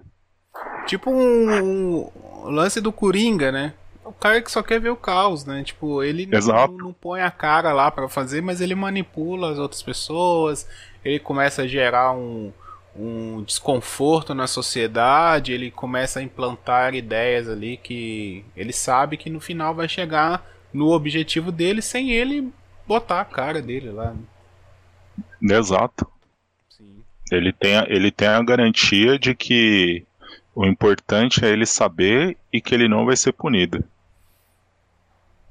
[0.88, 2.10] Tipo um,
[2.46, 3.74] um lance do Coringa, né?
[4.08, 5.64] o cara que só quer ver o caos, né?
[5.64, 9.84] Tipo, ele não, não, põe a cara lá para fazer, mas ele manipula as outras
[9.84, 10.68] pessoas,
[11.04, 12.52] ele começa a gerar um,
[12.96, 19.42] um desconforto na sociedade, ele começa a implantar ideias ali que ele sabe que no
[19.42, 22.52] final vai chegar no objetivo dele sem ele
[22.88, 24.14] botar a cara dele lá.
[25.42, 25.56] Né?
[25.58, 26.08] Exato.
[26.70, 27.04] Sim.
[27.32, 30.06] Ele tem, a, ele tem a garantia de que
[30.56, 33.84] o importante é ele saber e que ele não vai ser punido.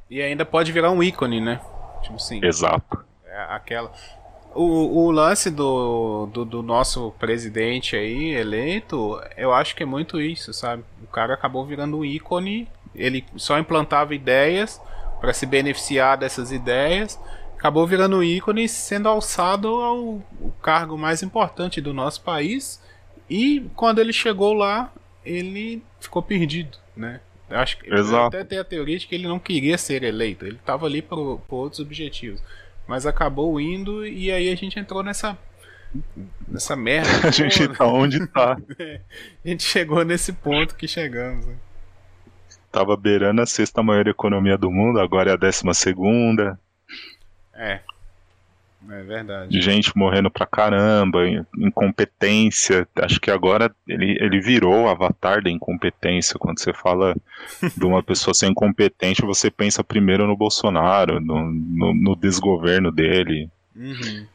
[0.08, 1.60] E ainda pode virar um ícone, né?
[2.02, 2.44] Tipo assim.
[2.44, 3.04] Exato.
[3.26, 3.92] É aquela.
[4.54, 10.18] O, o lance do, do, do, nosso presidente aí, eleito, eu acho que é muito
[10.18, 10.82] isso, sabe?
[11.02, 14.80] O cara acabou virando um ícone, ele só implantava ideias
[15.26, 17.18] para se beneficiar dessas ideias,
[17.58, 20.22] acabou virando ícone e sendo alçado ao,
[20.62, 22.80] cargo mais importante do nosso país.
[23.28, 24.92] E quando ele chegou lá,
[25.24, 27.18] ele ficou perdido, né?
[27.50, 28.36] Eu acho que Exato.
[28.36, 31.40] até tem a teoria de que ele não queria ser eleito, ele estava ali por,
[31.40, 32.40] por outros objetivos.
[32.86, 35.36] Mas acabou indo e aí a gente entrou nessa
[36.46, 37.10] nessa merda.
[37.26, 38.56] A gente tá onde tá.
[39.44, 41.46] a gente chegou nesse ponto que chegamos.
[41.46, 41.56] Né?
[42.76, 46.60] Tava beirando a sexta maior economia do mundo, agora é a décima segunda.
[47.54, 47.80] É.
[48.90, 49.62] É verdade.
[49.62, 51.20] Gente morrendo pra caramba,
[51.56, 52.86] incompetência.
[52.96, 56.38] Acho que agora ele, ele virou o avatar da incompetência.
[56.38, 57.16] Quando você fala
[57.74, 63.48] de uma pessoa ser incompetente, você pensa primeiro no Bolsonaro, no, no, no desgoverno dele.
[63.74, 64.26] Uhum.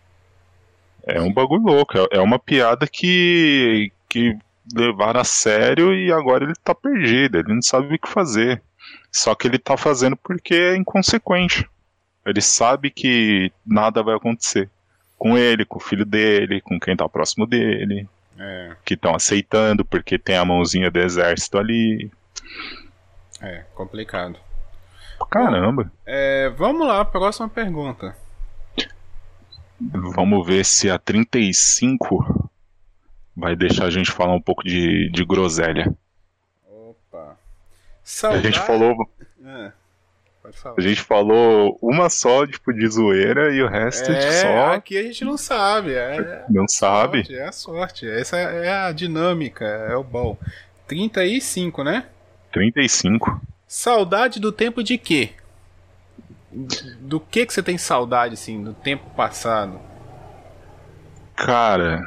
[1.04, 1.96] É um bagulho louco.
[1.96, 4.36] É, é uma piada que, que
[4.74, 7.38] levaram a sério e agora ele tá perdido.
[7.38, 8.62] Ele não sabe o que fazer.
[9.12, 11.70] Só que ele tá fazendo porque é inconsequente.
[12.26, 14.70] Ele sabe que nada vai acontecer
[15.18, 18.08] com ele, com o filho dele, com quem tá próximo dele.
[18.38, 18.76] É.
[18.86, 22.12] Que estão aceitando porque tem a mãozinha do exército ali.
[23.42, 24.38] É, complicado.
[25.30, 25.92] Caramba.
[26.06, 28.16] É, vamos lá, próxima pergunta.
[29.80, 32.50] Vamos ver se a 35
[33.36, 35.94] vai deixar a gente falar um pouco de, de groselha.
[36.68, 37.38] Opa.
[38.04, 38.48] Saudade...
[38.48, 38.96] A gente falou.
[39.46, 39.72] É.
[40.76, 44.74] A gente falou uma só, tipo, de zoeira e o resto é, só.
[44.74, 45.94] Aqui a gente não sabe.
[45.94, 47.20] É, não sabe.
[47.20, 48.10] Sorte, é a sorte.
[48.10, 50.36] Essa é a dinâmica, é o bom.
[50.88, 52.06] 35, né?
[52.52, 53.40] 35.
[53.68, 55.30] Saudade do tempo de quê?
[57.00, 59.80] Do que que você tem saudade, assim, do tempo passado?
[61.36, 62.04] Cara.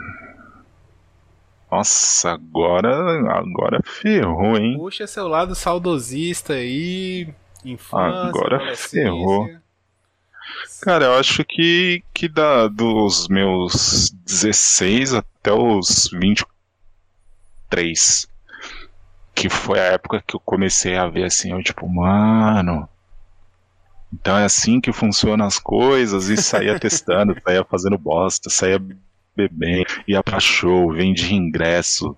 [1.74, 3.36] Nossa, agora.
[3.36, 4.78] Agora ferrou, hein?
[4.78, 7.34] Puxa seu lado saudosista aí.
[7.64, 9.50] Infância, Agora ferrou.
[10.82, 18.28] Cara, eu acho que, que da, dos meus 16 até os 23,
[19.34, 22.88] que foi a época que eu comecei a ver assim, eu tipo, mano,
[24.12, 28.78] então é assim que funcionam as coisas, e saía testando, saía fazendo bosta, saía
[29.36, 32.16] bebendo, ia pra show, vendia ingresso,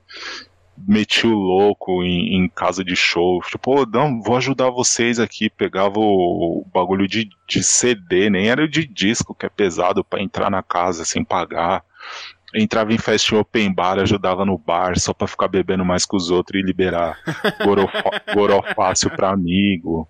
[0.76, 3.40] meti o louco em, em, casa de show.
[3.42, 5.48] Tipo, não, vou ajudar vocês aqui.
[5.48, 10.04] Pegava o, o bagulho de, de, CD, nem era o de disco, que é pesado
[10.04, 11.82] para entrar na casa sem pagar.
[12.54, 16.30] Entrava em festa open bar, ajudava no bar, só pra ficar bebendo mais que os
[16.30, 17.18] outros e liberar
[18.34, 20.08] gorofácil pra amigo.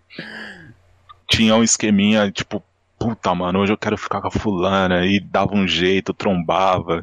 [1.28, 2.62] Tinha um esqueminha, tipo,
[2.98, 7.02] puta, mano, hoje eu quero ficar com a fulana, e dava um jeito, trombava.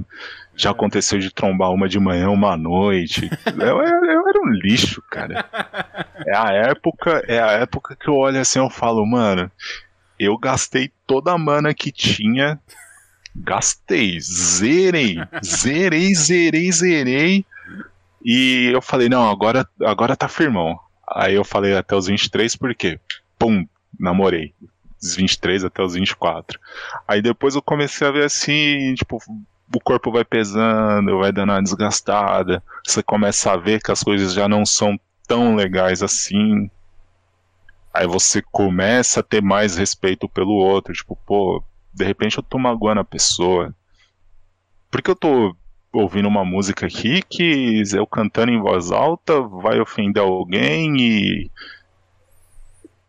[0.55, 3.29] Já aconteceu de trombar uma de manhã, uma à noite.
[3.57, 5.45] Eu, eu, eu, era um lixo, cara.
[6.27, 9.51] É a época, é a época que eu olho assim eu falo, mano,
[10.19, 12.59] eu gastei toda a mana que tinha.
[13.35, 17.45] Gastei, zerei, zerei, zerei, zerei.
[18.23, 20.79] E eu falei, não, agora, agora tá firmão.
[21.07, 22.99] Aí eu falei até os 23, porque,
[23.37, 23.65] pum,
[23.99, 24.53] namorei.
[25.03, 26.57] Dos 23 até os 24.
[27.05, 29.21] Aí depois eu comecei a ver assim, tipo,
[29.75, 34.33] o corpo vai pesando, vai dando uma desgastada, você começa a ver que as coisas
[34.33, 36.69] já não são tão legais assim.
[37.93, 41.61] Aí você começa a ter mais respeito pelo outro, tipo, pô,
[41.93, 43.75] de repente eu tô magoando a pessoa.
[44.89, 45.53] Porque eu tô
[45.91, 51.51] ouvindo uma música aqui que eu cantando em voz alta vai ofender alguém e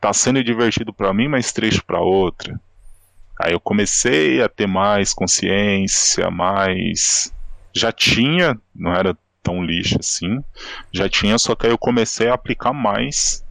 [0.04, 2.60] tá sendo divertido para mim, mas triste para outra.
[3.40, 7.32] Aí eu comecei a ter mais consciência, mais.
[7.74, 10.44] Já tinha, não era tão lixo assim,
[10.92, 13.42] já tinha, só que aí eu comecei a aplicar mais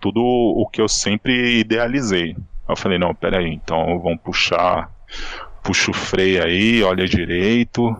[0.00, 2.36] tudo o que eu sempre idealizei.
[2.68, 4.90] Eu falei, não, peraí, então vamos puxar,
[5.62, 7.96] puxa o freio aí, olha direito,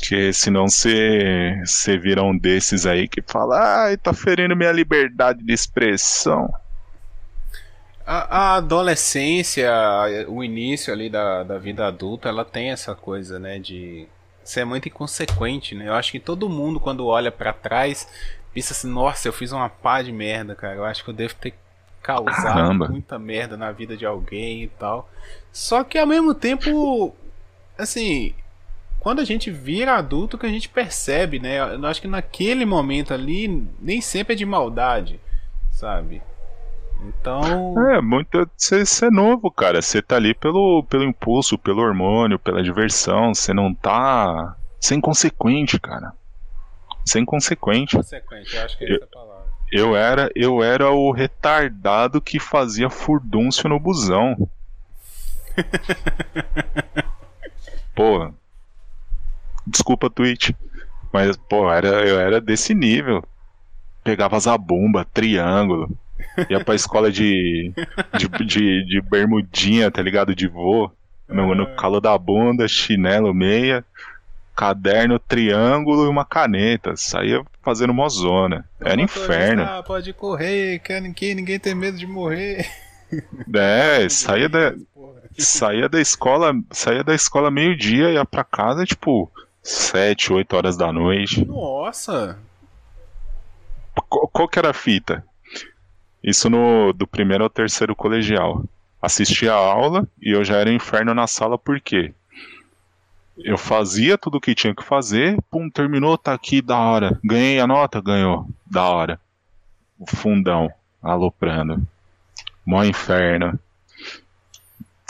[0.00, 5.52] que senão você vira um desses aí que fala, ai, tá ferindo minha liberdade de
[5.52, 6.52] expressão.
[8.06, 9.70] A, a, adolescência,
[10.26, 14.08] o início ali da, da vida adulta, ela tem essa coisa, né, de
[14.42, 15.86] ser muito inconsequente, né?
[15.86, 18.08] Eu acho que todo mundo quando olha para trás
[18.52, 20.74] pensa assim, nossa, eu fiz uma pá de merda, cara.
[20.74, 21.54] Eu acho que eu devo ter
[22.02, 22.88] causado Caramba.
[22.88, 25.08] muita merda na vida de alguém e tal.
[25.52, 27.14] Só que ao mesmo tempo,
[27.78, 28.34] assim,
[29.00, 31.74] quando a gente vira adulto que a gente percebe, né?
[31.74, 35.18] Eu acho que naquele momento ali nem sempre é de maldade,
[35.72, 36.22] sabe?
[37.02, 37.74] Então.
[37.92, 38.48] É, muito.
[38.56, 39.80] Você é novo, cara.
[39.80, 43.34] Você tá ali pelo, pelo impulso, pelo hormônio, pela diversão.
[43.34, 44.54] Você não tá.
[44.78, 46.12] Você é inconsequente, cara.
[47.04, 47.96] Você é inconsequente.
[47.96, 49.46] Inconsequente, eu acho que é essa palavra.
[49.72, 54.36] Eu era, eu era o retardado que fazia furdúncio no busão.
[57.94, 58.30] pô.
[59.70, 60.50] Desculpa, Twitch.
[61.12, 63.22] Mas, pô, era, eu era desse nível.
[64.04, 65.90] Pegava zabumba, triângulo.
[66.48, 67.72] Ia pra escola de,
[68.16, 70.34] de, de, de bermudinha, tá ligado?
[70.34, 70.90] De vô.
[71.28, 73.84] No, no calo da bunda, chinelo, meia
[74.60, 76.94] caderno, triângulo e uma caneta.
[76.94, 78.68] Saía fazendo mozona.
[78.78, 79.62] Era inferno.
[79.62, 82.66] Ah, pode correr, que ninguém, ninguém tem medo de morrer.
[83.54, 84.74] É, saía da,
[85.38, 89.32] saía da escola, saía da escola meio-dia, ia pra casa, tipo,
[89.62, 91.44] 7, 8 horas da noite.
[91.44, 92.38] Nossa!
[94.08, 95.24] Qual, qual que era a fita?
[96.22, 98.64] Isso no do primeiro ao terceiro colegial.
[99.00, 102.12] Assistia a aula e eu já era inferno na sala, por quê?
[103.38, 107.18] Eu fazia tudo o que tinha que fazer, pum, terminou, tá aqui, da hora.
[107.24, 109.18] Ganhei a nota, ganhou, da hora.
[109.98, 110.70] O fundão,
[111.02, 111.86] aloprando.
[112.66, 113.58] Mó inferno.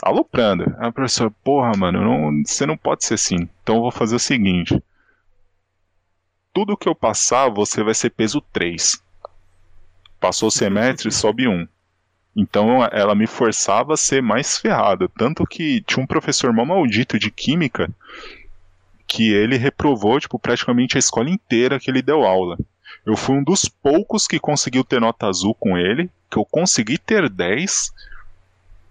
[0.01, 0.75] Aloprando.
[0.79, 3.47] A professora, porra, mano, não, você não pode ser assim.
[3.61, 4.81] Então eu vou fazer o seguinte.
[6.53, 9.01] Tudo que eu passar, você vai ser peso 3.
[10.19, 11.67] Passou o semestre, sobe 1.
[12.35, 15.07] Então ela me forçava a ser mais ferrada.
[15.09, 17.89] Tanto que tinha um professor mal maldito de química
[19.05, 22.57] que ele reprovou tipo, praticamente a escola inteira que ele deu aula.
[23.05, 26.97] Eu fui um dos poucos que conseguiu ter nota azul com ele, que eu consegui
[26.97, 27.91] ter 10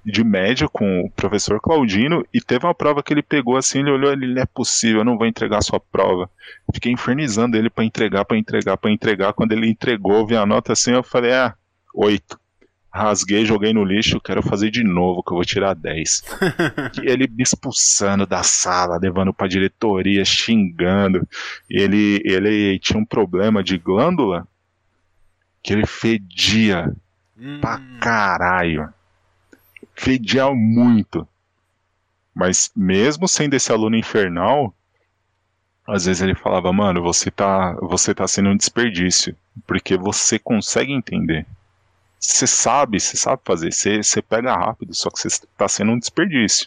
[0.05, 3.91] de média com o professor Claudino e teve uma prova que ele pegou assim, ele
[3.91, 6.31] olhou, ele não é possível, eu não vou entregar sua prova.
[6.73, 9.33] Fiquei infernizando ele para entregar, para entregar, para entregar.
[9.33, 11.55] Quando ele entregou, vi a nota assim, eu falei: "Ah,
[11.95, 12.41] 8"
[12.93, 16.25] rasguei, joguei no lixo, quero fazer de novo, que eu vou tirar 10.
[17.03, 21.27] e ele me expulsando da sala, levando pra diretoria, xingando.
[21.69, 24.47] Ele, ele tinha um problema de glândula
[25.63, 26.93] que ele fedia
[27.39, 27.61] hum.
[27.61, 28.93] pra caralho.
[30.01, 31.29] Fedia muito.
[32.35, 34.75] Mas mesmo sendo esse aluno infernal,
[35.87, 39.37] às vezes ele falava, mano, você tá, você tá sendo um desperdício,
[39.67, 41.47] porque você consegue entender.
[42.19, 45.99] Você sabe, você sabe fazer, você, você pega rápido, só que você está sendo um
[45.99, 46.67] desperdício.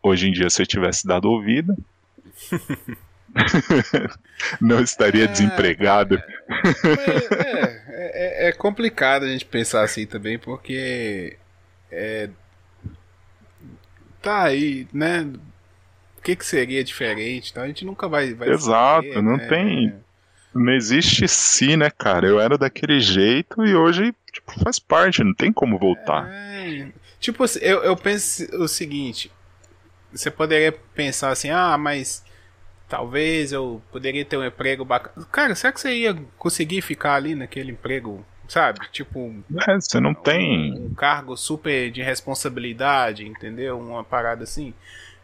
[0.00, 1.76] Hoje em dia, se eu tivesse dado ouvido,
[4.60, 6.16] não estaria é, desempregado.
[6.16, 7.81] É, é,
[8.52, 11.36] é, complicado a gente pensar assim também, porque
[11.90, 12.30] é,
[14.20, 15.28] tá aí, né?
[16.18, 17.50] O que, que seria diferente?
[17.50, 18.32] Então a gente nunca vai.
[18.34, 19.46] vai Exato, saber, não né?
[19.48, 20.02] tem
[20.54, 22.26] não existe si, né, cara?
[22.26, 26.28] Eu era daquele jeito e hoje, tipo, faz parte, não tem como voltar.
[26.28, 26.88] É,
[27.18, 29.30] tipo, assim, eu, eu penso o seguinte:
[30.12, 32.22] você poderia pensar assim, ah, mas
[32.88, 35.26] talvez eu poderia ter um emprego bacana.
[35.32, 38.80] Cara, será que você ia conseguir ficar ali naquele emprego, sabe?
[38.90, 39.34] Tipo.
[39.68, 40.72] É, você não tem.
[40.72, 43.78] Um cargo super de responsabilidade, entendeu?
[43.78, 44.74] Uma parada assim.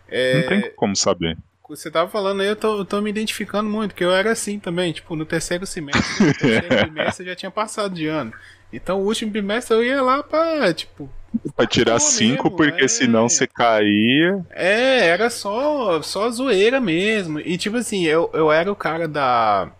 [0.08, 0.40] É...
[0.40, 1.36] Não tem como saber
[1.68, 4.58] você tava falando aí, eu tô, eu tô me identificando muito, que eu era assim
[4.58, 8.32] também, tipo, no terceiro semestre, no terceiro bimestre eu já tinha passado de ano.
[8.72, 11.10] Então o último bimestre eu ia lá pra, tipo.
[11.54, 12.88] Pra tirar cinco, porque é...
[12.88, 14.44] senão você caía.
[14.50, 17.38] É, era só, só zoeira mesmo.
[17.40, 19.70] E tipo assim, eu, eu era o cara da.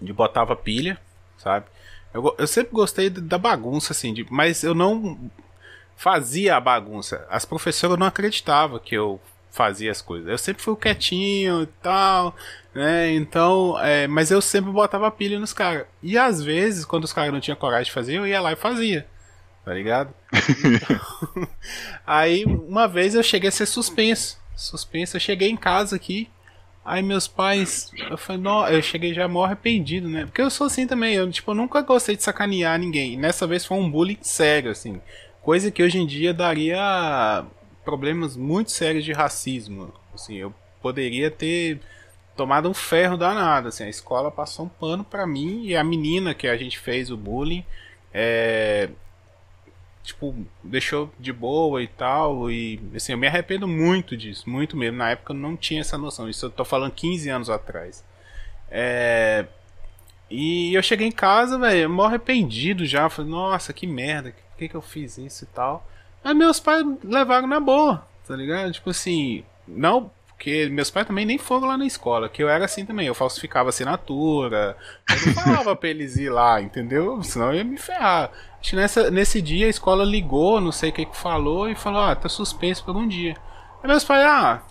[0.00, 0.98] de botava pilha,
[1.38, 1.66] sabe?
[2.18, 5.18] Eu, eu sempre gostei da bagunça, assim, de, mas eu não
[5.96, 7.26] fazia a bagunça.
[7.30, 10.28] As professoras não acreditavam que eu fazia as coisas.
[10.28, 12.34] Eu sempre fui quietinho e tal,
[12.74, 13.12] né?
[13.12, 15.86] Então, é, mas eu sempre botava pilha nos caras.
[16.02, 18.56] E às vezes, quando os caras não tinham coragem de fazer, eu ia lá e
[18.56, 19.06] fazia.
[19.64, 20.14] Tá ligado?
[20.64, 21.48] Então,
[22.06, 24.38] aí, uma vez eu cheguei a ser suspenso.
[24.54, 26.30] Suspenso, eu cheguei em casa aqui.
[26.88, 30.24] Aí meus pais, eu falei, não, eu cheguei já mó arrependido, né?
[30.24, 33.14] Porque eu sou assim também, eu tipo, nunca gostei de sacanear ninguém.
[33.14, 34.98] Nessa vez foi um bullying sério, assim.
[35.42, 37.44] Coisa que hoje em dia daria
[37.84, 39.92] problemas muito sérios de racismo.
[40.14, 41.78] Assim, eu poderia ter
[42.34, 43.68] tomado um ferro danado.
[43.68, 47.10] Assim, a escola passou um pano para mim e a menina que a gente fez
[47.10, 47.66] o bullying,
[48.14, 48.88] é,
[50.08, 50.34] tipo,
[50.64, 52.50] deixou de boa e tal.
[52.50, 54.96] E assim, eu me arrependo muito disso, muito mesmo.
[54.96, 56.28] Na época eu não tinha essa noção.
[56.28, 58.04] Isso eu tô falando 15 anos atrás.
[58.70, 59.46] É,
[60.30, 63.08] e eu cheguei em casa, velho, mó arrependido já.
[63.08, 65.86] Falei, nossa, que merda, por que, que eu fiz isso e tal.
[66.24, 68.72] Aí meus pais levaram na boa, tá ligado?
[68.72, 72.64] Tipo assim, não, porque meus pais também nem foram lá na escola, que eu era
[72.64, 74.76] assim também, eu falsificava assinatura,
[75.10, 77.20] eu não falava pra eles ir lá, entendeu?
[77.24, 78.30] Senão eu ia me ferrar.
[78.60, 81.74] Acho que nessa, nesse dia a escola ligou, não sei o que que falou, e
[81.74, 83.36] falou, ah, tá suspenso por um dia.
[83.82, 84.62] Aí meus pais, ah,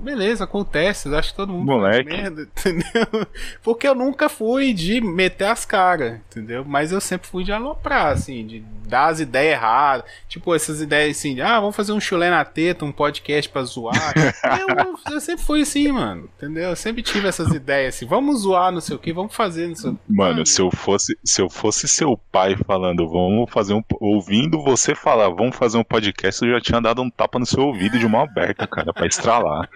[0.00, 2.08] beleza, acontece, acho que todo mundo Moleque.
[2.08, 3.26] merda, entendeu?
[3.62, 6.64] Porque eu nunca fui de meter as caras, entendeu?
[6.66, 10.04] Mas eu sempre fui de aloprar, assim, de dar as ideias erradas.
[10.28, 13.62] Tipo, essas ideias assim, de, ah, vamos fazer um chulé na teta, um podcast pra
[13.62, 14.14] zoar.
[14.60, 16.70] eu, eu, sempre fui assim, mano, entendeu?
[16.70, 19.74] Eu sempre tive essas ideias assim, vamos zoar, não sei o que, vamos fazer, não
[19.74, 20.00] sei o que.
[20.08, 23.82] Mano, se eu fosse, se eu fosse seu pai falando, vamos fazer um.
[24.00, 27.62] ouvindo você falar, vamos fazer um podcast, eu já tinha dado um tapa no seu
[27.62, 29.68] ouvido de mão aberta, cara, pra estralar.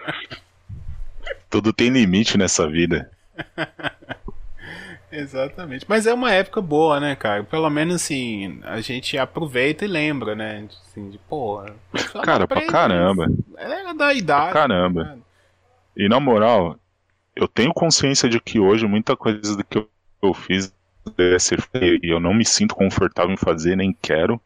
[1.49, 3.11] Tudo tem limite nessa vida.
[5.11, 5.85] Exatamente.
[5.87, 7.43] Mas é uma época boa, né, cara?
[7.43, 10.67] Pelo menos assim, a gente aproveita e lembra, né?
[10.87, 11.75] Assim, de porra.
[12.23, 13.27] Cara, pra caramba.
[13.57, 14.51] Ela era da idade.
[14.51, 15.03] Pra caramba.
[15.03, 15.17] Né?
[15.97, 16.77] E na moral,
[17.35, 19.85] eu tenho consciência de que hoje muita coisa do que
[20.21, 20.73] eu fiz
[21.17, 24.39] deve ser e eu não me sinto confortável em fazer, nem quero.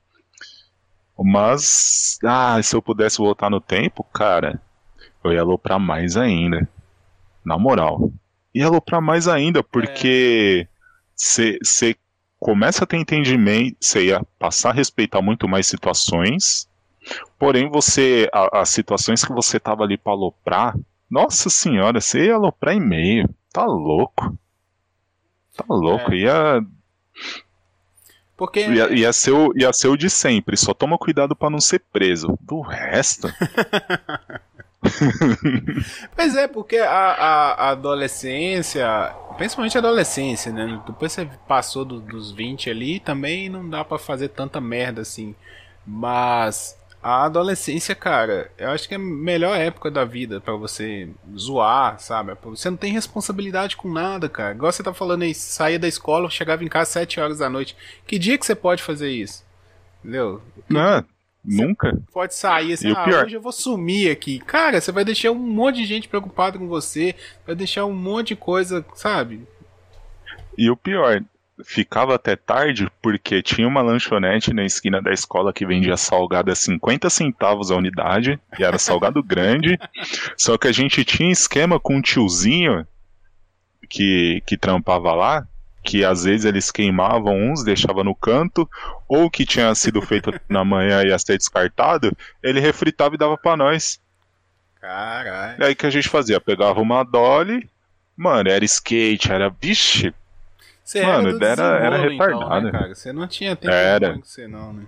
[1.17, 4.59] Mas, ah, se eu pudesse voltar no tempo, cara,
[5.25, 6.67] eu ia aloprar mais ainda.
[7.43, 8.11] Na moral.
[8.53, 10.67] Ia aloprar mais ainda, porque
[11.15, 11.59] você
[11.91, 11.95] é.
[12.39, 16.69] começa a ter entendimento, você ia passar a respeitar muito mais situações.
[17.37, 18.29] Porém, você.
[18.31, 20.75] A, as situações que você tava ali pra aloprar,
[21.09, 23.29] nossa senhora, você ia aloprar em meio.
[23.51, 24.37] Tá louco.
[25.55, 26.13] Tá louco.
[26.13, 26.17] É.
[26.17, 26.65] Ia.
[28.37, 28.59] Porque...
[28.67, 31.79] Ia, ia, ser o, ia ser o de sempre, só toma cuidado para não ser
[31.91, 32.37] preso.
[32.41, 33.29] Do resto.
[36.15, 38.87] pois é, porque a, a, a, adolescência,
[39.37, 40.81] principalmente a adolescência, né?
[40.85, 45.35] Depois você passou do, dos 20 ali, também não dá para fazer tanta merda assim.
[45.85, 51.07] Mas a adolescência, cara, eu acho que é a melhor época da vida para você
[51.37, 52.35] zoar, sabe?
[52.45, 54.55] Você não tem responsabilidade com nada, cara.
[54.55, 57.49] Igual você tá falando aí, saía da escola, chegava em casa às 7 horas da
[57.49, 57.77] noite.
[58.07, 59.45] Que dia que você pode fazer isso?
[60.03, 60.41] Entendeu?
[60.67, 61.05] Não,
[61.45, 61.97] nunca.
[62.11, 63.25] Pode sair assim, ah, pior...
[63.25, 64.39] hoje eu vou sumir aqui.
[64.39, 67.15] Cara, você vai deixar um monte de gente preocupada com você,
[67.45, 69.41] vai deixar um monte de coisa, sabe?
[70.57, 71.21] E o pior,
[71.63, 76.55] ficava até tarde porque tinha uma lanchonete na esquina da escola que vendia salgado a
[76.55, 79.77] 50 centavos a unidade, e era salgado grande.
[80.37, 82.85] Só que a gente tinha esquema com um tiozinho
[83.89, 85.47] que, que trampava lá,
[85.85, 88.67] que às vezes eles queimavam uns, deixava no canto,
[89.07, 92.11] ou que tinha sido feito na manhã e ia ser descartado,
[92.41, 94.01] ele refritava e dava para nós.
[94.81, 95.61] Caralho.
[95.61, 96.41] E aí que a gente fazia?
[96.41, 97.69] Pegava uma dolly,
[98.17, 100.13] mano, era skate, era, vixe,
[100.83, 102.45] você Mano, era, era, retardado.
[102.45, 102.93] Então, né, cara?
[102.93, 104.13] Você não tinha tempo era.
[104.13, 104.83] com você, não, né?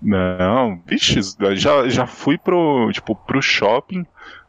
[0.00, 1.20] Não, vixe,
[1.56, 4.06] já, já fui pro, tipo, pro shopping,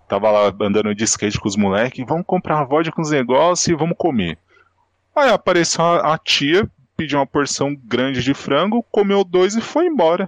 [0.08, 3.74] tava lá andando de skate com os moleques, vamos comprar vodka com os negócios e
[3.74, 4.38] vamos comer.
[5.20, 9.86] Aí apareceu a, a tia, pediu uma porção grande de frango, comeu dois e foi
[9.86, 10.28] embora.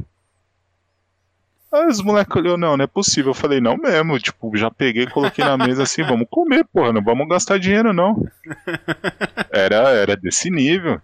[1.71, 3.29] Aí os moleques olhou, não, não é possível.
[3.29, 7.01] Eu falei, não mesmo, tipo, já peguei, coloquei na mesa assim, vamos comer, porra, não
[7.01, 8.21] vamos gastar dinheiro, não.
[9.49, 11.01] Era, era desse nível.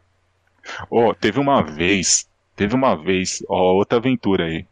[0.89, 4.65] Oh, teve uma vez, teve uma vez, ó, outra aventura aí,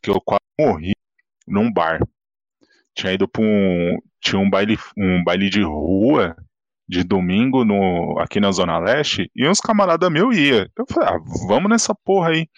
[0.00, 0.92] que eu quase morri
[1.46, 2.00] num bar.
[2.94, 6.36] Tinha ido pra um, tinha um baile, um baile de rua,
[6.90, 10.68] de domingo no, aqui na Zona Leste, e uns camaradas meus ia.
[10.76, 12.48] Eu falei, ah, vamos nessa porra aí.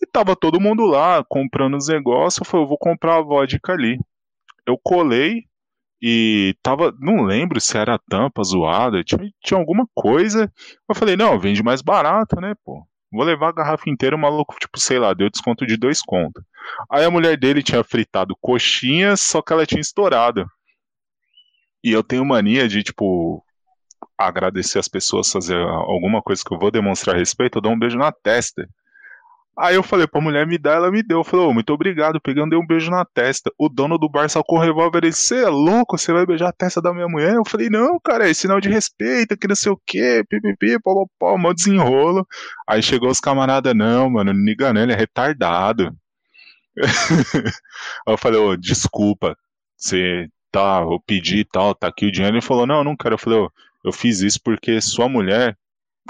[0.00, 2.38] E tava todo mundo lá comprando os negócios.
[2.38, 3.98] Eu falei, eu vou comprar a vodka ali.
[4.66, 5.44] Eu colei
[6.00, 6.94] e tava.
[7.00, 10.52] Não lembro se era tampa zoada, tinha, tinha alguma coisa.
[10.86, 12.86] Eu falei, não, vende mais barato, né, pô?
[13.10, 16.44] Vou levar a garrafa inteira, o maluco, tipo, sei lá, deu desconto de dois contos.
[16.90, 20.46] Aí a mulher dele tinha fritado coxinhas, só que ela tinha estourado.
[21.82, 23.44] E eu tenho mania de, tipo,
[24.16, 27.96] agradecer as pessoas, fazer alguma coisa que eu vou demonstrar respeito, eu dou um beijo
[27.96, 28.68] na testa.
[29.58, 31.18] Aí eu falei pra mulher me dar, ela me deu.
[31.18, 32.20] Eu falei, oh, muito obrigado.
[32.24, 33.50] E dei um beijo na testa.
[33.58, 35.98] O dono do bar sacou o revólver e disse: Você é louco?
[35.98, 37.34] Você vai beijar a testa da minha mulher?
[37.34, 41.06] Eu falei, não, cara, é sinal de respeito, que não sei o quê, pipipi, pó,
[41.18, 42.24] pó, mó desenrolo.
[42.68, 45.92] Aí chegou os camaradas, não, mano, engano, ele é retardado.
[48.06, 49.36] Aí eu falei, ô, oh, desculpa,
[49.76, 52.36] você tá, eu pedi e tal, tá aqui o dinheiro.
[52.36, 53.14] Ele falou, não, não quero.
[53.14, 53.50] Eu falei, oh,
[53.84, 55.56] eu fiz isso porque sua mulher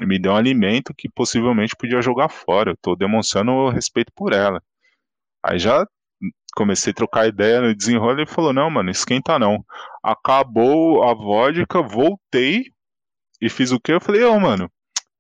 [0.01, 2.72] me deu um alimento que possivelmente podia jogar fora.
[2.72, 4.62] Eu tô demonstrando respeito por ela.
[5.43, 5.86] Aí já
[6.55, 9.64] comecei a trocar ideia no desenrolo e falou: Não, mano, esquenta não.
[10.03, 12.64] Acabou a vodka, voltei
[13.41, 13.93] e fiz o que?
[13.93, 14.70] Eu falei: Ô, oh, mano,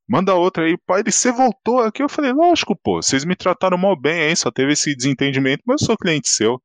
[0.08, 0.76] manda outra aí.
[0.86, 2.02] Pai, você voltou aqui?
[2.02, 5.80] Eu falei: Lógico, pô, vocês me trataram mal bem aí, só teve esse desentendimento, mas
[5.82, 6.60] eu sou cliente seu.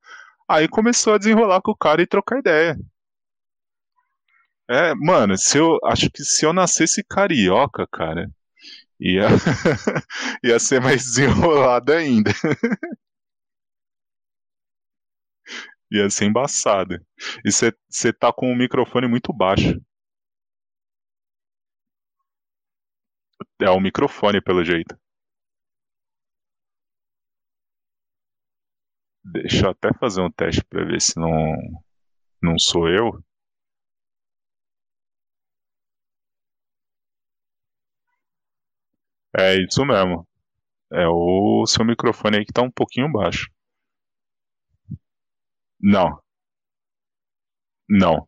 [0.48, 2.78] Aí começou a desenrolar com o cara e trocar ideia.
[4.70, 8.30] É, mano, se eu acho que se eu nascesse carioca, cara,
[9.00, 9.28] ia,
[10.44, 12.32] ia ser mais desenrolado ainda.
[15.92, 16.96] Ia ser embaçado.
[17.46, 19.80] E você tá com o microfone muito baixo.
[23.60, 24.96] É o microfone, pelo jeito.
[29.26, 31.32] Deixa eu até fazer um teste pra ver se não,
[32.42, 33.24] não sou eu.
[39.38, 40.28] É isso mesmo.
[40.92, 43.50] É o seu microfone aí que tá um pouquinho baixo.
[45.80, 46.20] Não.
[47.88, 48.28] Não.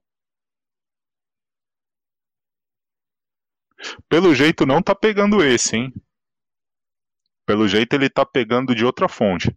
[4.10, 5.94] Pelo jeito não tá pegando esse, hein?
[7.46, 9.56] Pelo jeito ele tá pegando de outra fonte.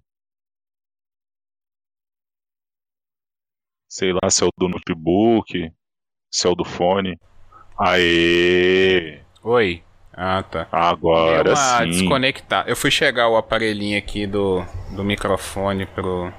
[3.88, 5.72] Sei lá se é o do notebook,
[6.30, 7.18] se é o do fone.
[7.78, 9.20] Aê!
[9.42, 9.82] Oi.
[10.12, 10.66] Ah, tá.
[10.70, 11.90] Agora sim.
[11.90, 12.64] desconectar.
[12.68, 16.30] Eu fui chegar o aparelhinho aqui do, do microfone pro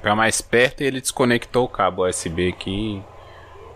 [0.00, 3.02] para mais perto e ele desconectou o cabo USB aqui.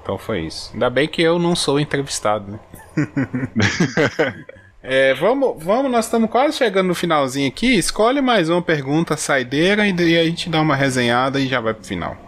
[0.03, 0.71] Então foi isso.
[0.75, 2.61] Ainda bem que eu não sou entrevistado, né?
[4.83, 7.75] é, vamos, vamos, nós estamos quase chegando no finalzinho aqui.
[7.79, 11.85] Escolhe mais uma pergunta saideira e a gente dá uma resenhada e já vai pro
[11.85, 12.28] final.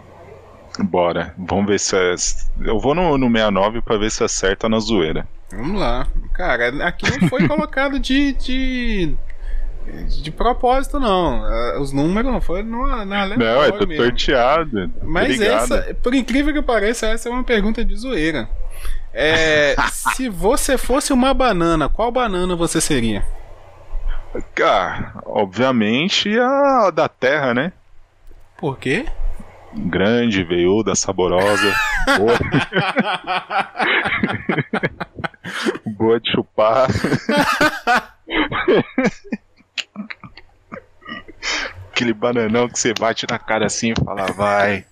[0.79, 2.15] Bora, vamos ver se é.
[2.61, 5.27] Eu vou no, no 69 pra ver se acerta na zoeira.
[5.51, 6.07] Vamos lá.
[6.33, 9.15] Cara, aqui não foi colocado de, de.
[10.21, 11.45] de propósito, não.
[11.45, 14.91] É, os números não foram na, na Não, é tudo sorteado.
[15.03, 15.73] Mas Obrigado.
[15.73, 18.49] essa, por incrível que pareça, essa é uma pergunta de zoeira.
[19.13, 19.75] É,
[20.15, 23.25] se você fosse uma banana, qual banana você seria?
[24.55, 27.73] Cara, obviamente a da terra, né?
[28.57, 29.05] Por quê?
[29.75, 31.73] Grande, veiuda, saborosa.
[32.17, 32.37] boa.
[35.97, 36.87] boa de chupar.
[41.91, 44.85] Aquele bananão que você bate na cara assim e fala, vai.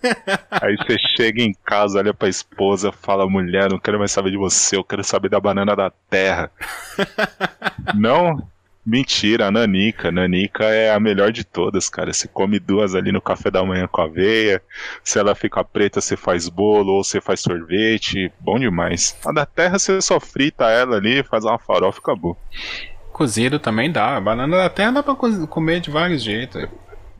[0.51, 4.37] Aí você chega em casa, olha pra esposa, fala, mulher, não quero mais saber de
[4.37, 6.51] você, eu quero saber da banana da terra.
[7.95, 8.37] não?
[8.85, 10.11] Mentira, a Nanica.
[10.11, 12.13] Nanica é a melhor de todas, cara.
[12.13, 14.61] Você come duas ali no café da manhã com aveia.
[15.03, 18.31] Se ela fica preta, você faz bolo ou você faz sorvete.
[18.39, 19.17] Bom demais.
[19.25, 22.37] A da terra, você só frita ela ali, faz uma farofa e acabou.
[23.11, 24.19] Cozido também dá.
[24.19, 26.67] Banana da terra dá pra comer de vários jeitos.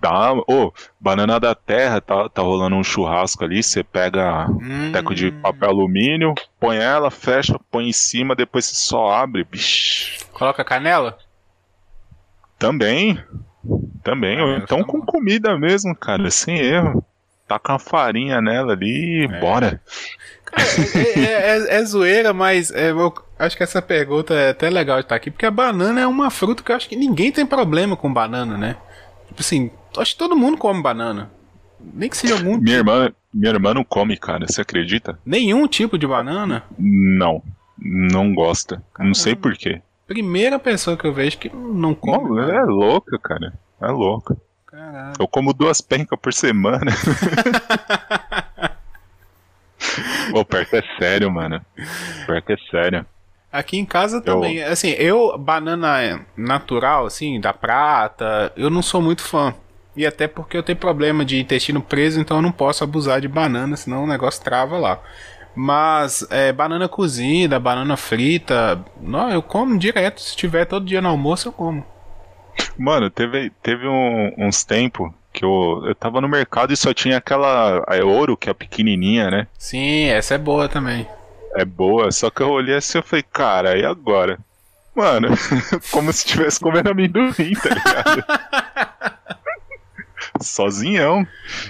[0.02, 4.94] Dá, ô, oh, banana da terra, tá, tá rolando um churrasco ali, você pega hum.
[4.94, 10.26] teco de papel alumínio, põe ela, fecha, põe em cima, depois você só abre, bicho.
[10.32, 11.18] Coloca canela?
[12.60, 13.18] Também.
[14.04, 14.38] Também.
[14.38, 17.04] Ah, então com comida mesmo, cara, sem erro.
[17.48, 19.40] Taca uma farinha nela ali e é.
[19.40, 19.82] bora.
[20.46, 20.64] Cara,
[20.96, 24.98] é, é, é, é, zoeira, mas é, eu acho que essa pergunta é até legal
[24.98, 27.46] de estar aqui, porque a banana é uma fruta que eu acho que ninguém tem
[27.46, 28.76] problema com banana, né?
[29.28, 31.32] Tipo assim, acho que todo mundo come banana.
[31.80, 32.90] Nem que seja algum minha tipo.
[32.92, 35.18] Irmã, minha irmã não come, cara, você acredita?
[35.26, 36.64] Nenhum tipo de banana?
[36.78, 37.42] Não,
[37.78, 38.84] não gosta.
[38.94, 39.08] Caramba.
[39.08, 39.82] Não sei porquê.
[40.10, 42.32] Primeira pessoa que eu vejo que não come.
[42.32, 43.54] Não, é louca, cara.
[43.80, 44.36] É louca.
[44.66, 45.14] Caralho.
[45.20, 46.92] Eu como duas pencas por semana.
[50.34, 51.64] Pô, que é sério, mano.
[52.44, 53.06] Que é sério.
[53.52, 54.58] Aqui em casa também.
[54.58, 54.72] Eu...
[54.72, 59.54] Assim, eu, banana natural, assim, da prata, eu não sou muito fã.
[59.96, 63.28] E até porque eu tenho problema de intestino preso, então eu não posso abusar de
[63.28, 65.00] banana, senão o negócio trava lá.
[65.56, 70.22] Mas é, banana cozida, banana frita, não, eu como direto.
[70.22, 71.86] Se tiver todo dia no almoço, eu como.
[72.78, 77.18] Mano, teve, teve um, uns tempos que eu, eu tava no mercado e só tinha
[77.18, 79.48] aquela a ouro, que é pequenininha, né?
[79.58, 81.08] Sim, essa é boa também.
[81.56, 84.38] É boa, só que eu olhei assim e falei, cara, e agora?
[84.96, 85.30] Mano,
[85.92, 88.24] como se estivesse comendo amendoim, tá ligado?
[90.42, 91.26] Sozinhão.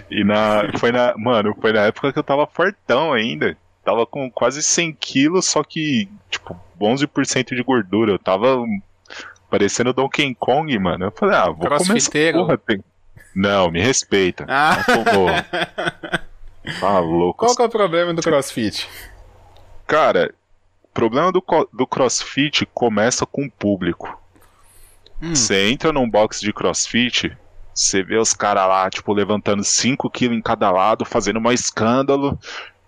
[0.10, 0.64] E na.
[0.78, 1.14] Foi na.
[1.18, 3.58] Mano, foi na época que eu tava fortão ainda
[3.90, 8.12] tava com quase 100 quilos, só que, tipo, 11% de gordura.
[8.12, 8.64] Eu tava
[9.50, 11.06] parecendo Donkey Kong, mano.
[11.06, 12.58] Eu falei, ah, vou comer essa porra.
[12.58, 12.84] Tem...
[13.36, 14.46] Não, me respeita.
[14.48, 14.78] Ah.
[16.80, 17.40] Tá louco.
[17.40, 18.88] Qual que é o problema do crossfit?
[19.88, 20.32] Cara,
[20.84, 24.22] o problema do, do crossfit começa com o público.
[25.20, 25.34] Hum.
[25.34, 27.36] Você entra num box de crossfit,
[27.74, 32.38] você vê os caras lá, tipo, levantando 5 quilos em cada lado, fazendo um escândalo,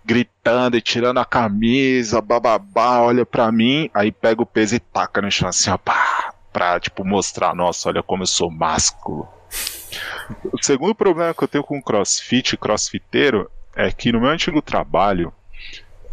[0.04, 5.22] gritando e tirando a camisa, bababá, olha pra mim, aí pega o peso e taca
[5.22, 9.28] no chão assim, ó, pá, pra, tipo, mostrar, nossa, olha como eu sou másculo.
[10.52, 15.32] O segundo problema que eu tenho com crossfit, crossfiteiro, é que no meu antigo trabalho,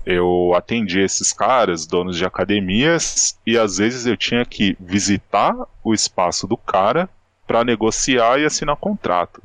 [0.05, 5.93] eu atendi esses caras, donos de academias, e às vezes eu tinha que visitar o
[5.93, 7.09] espaço do cara
[7.45, 9.41] para negociar e assinar contrato.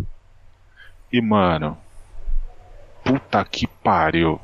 [1.12, 1.76] E, mano,
[3.04, 4.40] puta que pariu.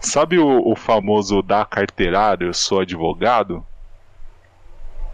[0.00, 3.64] Sabe o, o famoso da carteirada, eu sou advogado?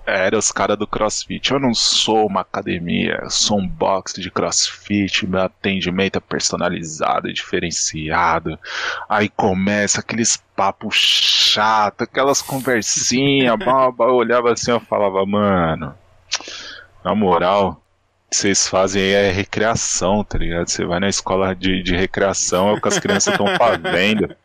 [0.07, 1.53] Era os caras do CrossFit.
[1.53, 5.27] Eu não sou uma academia, eu sou um box de CrossFit.
[5.27, 8.59] Meu atendimento é personalizado, diferenciado.
[9.07, 13.59] Aí começa aqueles papos chato, aquelas conversinhas.
[13.61, 15.95] eu olhava assim e falava, mano,
[17.05, 17.83] na moral,
[18.31, 20.69] vocês fazem aí é recreação, tá ligado?
[20.69, 24.37] Você vai na escola de, de recreação, é o que as crianças estão fazendo.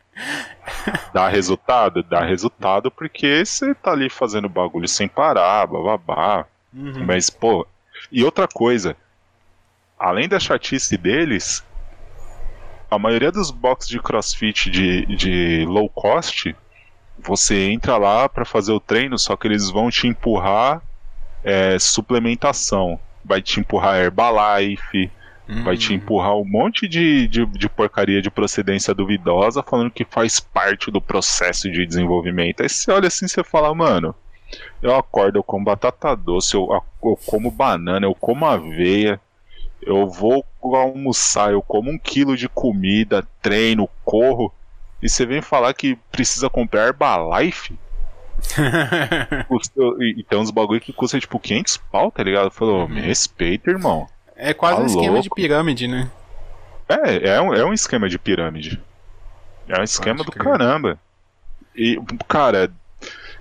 [1.12, 2.02] Dá resultado?
[2.02, 6.46] Dá resultado porque você tá ali fazendo bagulho sem parar, bababá.
[6.72, 7.04] Uhum.
[7.04, 7.66] Mas, pô.
[8.10, 8.96] E outra coisa,
[9.98, 11.64] além da chatice deles,
[12.90, 16.54] a maioria dos boxes de crossfit de, de low cost,
[17.18, 20.82] você entra lá para fazer o treino, só que eles vão te empurrar
[21.42, 22.98] é, suplementação.
[23.24, 25.10] Vai te empurrar Herbalife,
[25.46, 25.96] Vai te hum.
[25.96, 31.02] empurrar um monte de, de, de, porcaria de procedência duvidosa, falando que faz parte do
[31.02, 32.62] processo de desenvolvimento.
[32.62, 34.14] Aí você olha assim e você fala, mano,
[34.80, 36.68] eu acordo, eu como batata doce, eu,
[37.02, 39.20] eu como banana, eu como aveia,
[39.82, 44.50] eu vou almoçar, eu como um quilo de comida, treino, corro,
[45.02, 47.78] e você vem falar que precisa comprar Herbalife?
[50.16, 52.50] e tem uns bagulho que custa tipo 500 pau, tá ligado?
[52.50, 53.06] Falou, me uhum.
[53.06, 54.06] respeita, irmão.
[54.36, 55.22] É quase tá um esquema louco.
[55.22, 56.10] de pirâmide, né?
[56.88, 58.80] É, é um, é um esquema de pirâmide.
[59.68, 60.44] É um esquema Pode do crer.
[60.44, 60.98] caramba.
[61.74, 62.70] E, cara,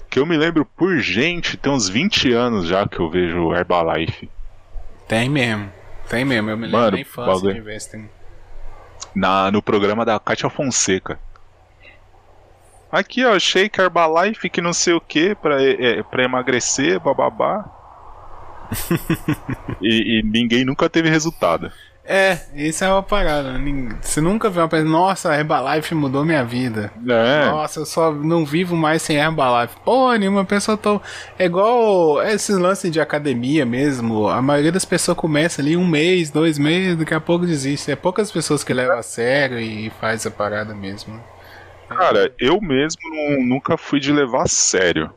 [0.10, 4.30] que eu me lembro por gente, tem uns 20 anos já que eu vejo Herbalife.
[5.08, 5.72] Tem mesmo.
[6.10, 7.54] Tem mesmo, eu me lembro Mano, da infância bagulho.
[7.54, 8.10] de Investing.
[9.14, 11.20] Na, no programa da Kátia Fonseca.
[12.94, 17.66] Aqui, ó, shake Herbalife que não sei o que pra, é, pra emagrecer, bababá.
[19.82, 21.72] e, e, ninguém nunca teve resultado.
[22.06, 23.60] É, isso é uma parada.
[24.00, 26.92] Você nunca viu uma pessoa, nossa, a Herbalife mudou minha vida.
[27.10, 27.50] É.
[27.50, 29.76] Nossa, eu só não vivo mais sem Herbalife.
[29.84, 31.02] Pô, nenhuma pessoa tão.
[31.40, 34.28] É igual esses lances de academia mesmo.
[34.28, 37.90] A maioria das pessoas começa ali um mês, dois meses, daqui a pouco desiste.
[37.90, 41.20] É poucas pessoas que levam a sério e faz a parada mesmo.
[41.94, 43.02] Cara, eu mesmo
[43.42, 45.12] nunca fui de levar a sério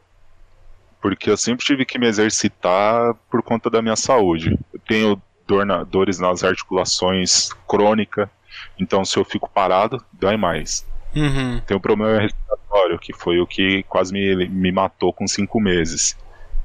[1.06, 4.58] porque eu sempre tive que me exercitar por conta da minha saúde.
[4.72, 8.28] Eu tenho dor na, dores nas articulações crônica,
[8.76, 10.84] então se eu fico parado, dói mais.
[11.14, 11.60] Uhum.
[11.60, 16.18] Tenho um problema respiratório, que foi o que quase me, me matou com cinco meses.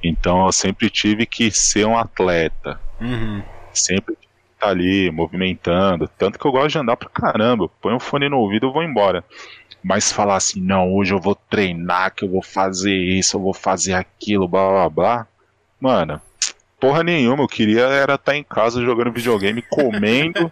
[0.04, 2.80] Então eu sempre tive que ser um atleta.
[3.00, 3.44] Uhum.
[3.72, 6.08] Sempre tive que estar ali, movimentando.
[6.18, 7.70] Tanto que eu gosto de andar pra caramba.
[7.80, 9.24] Põe um fone no ouvido e vou embora.
[9.84, 13.54] Mas falar assim, não, hoje eu vou treinar, que eu vou fazer isso, eu vou
[13.54, 15.28] fazer aquilo, blá blá blá.
[15.80, 16.22] Mano,
[16.80, 20.52] porra nenhuma, eu queria era estar tá em casa jogando videogame, comendo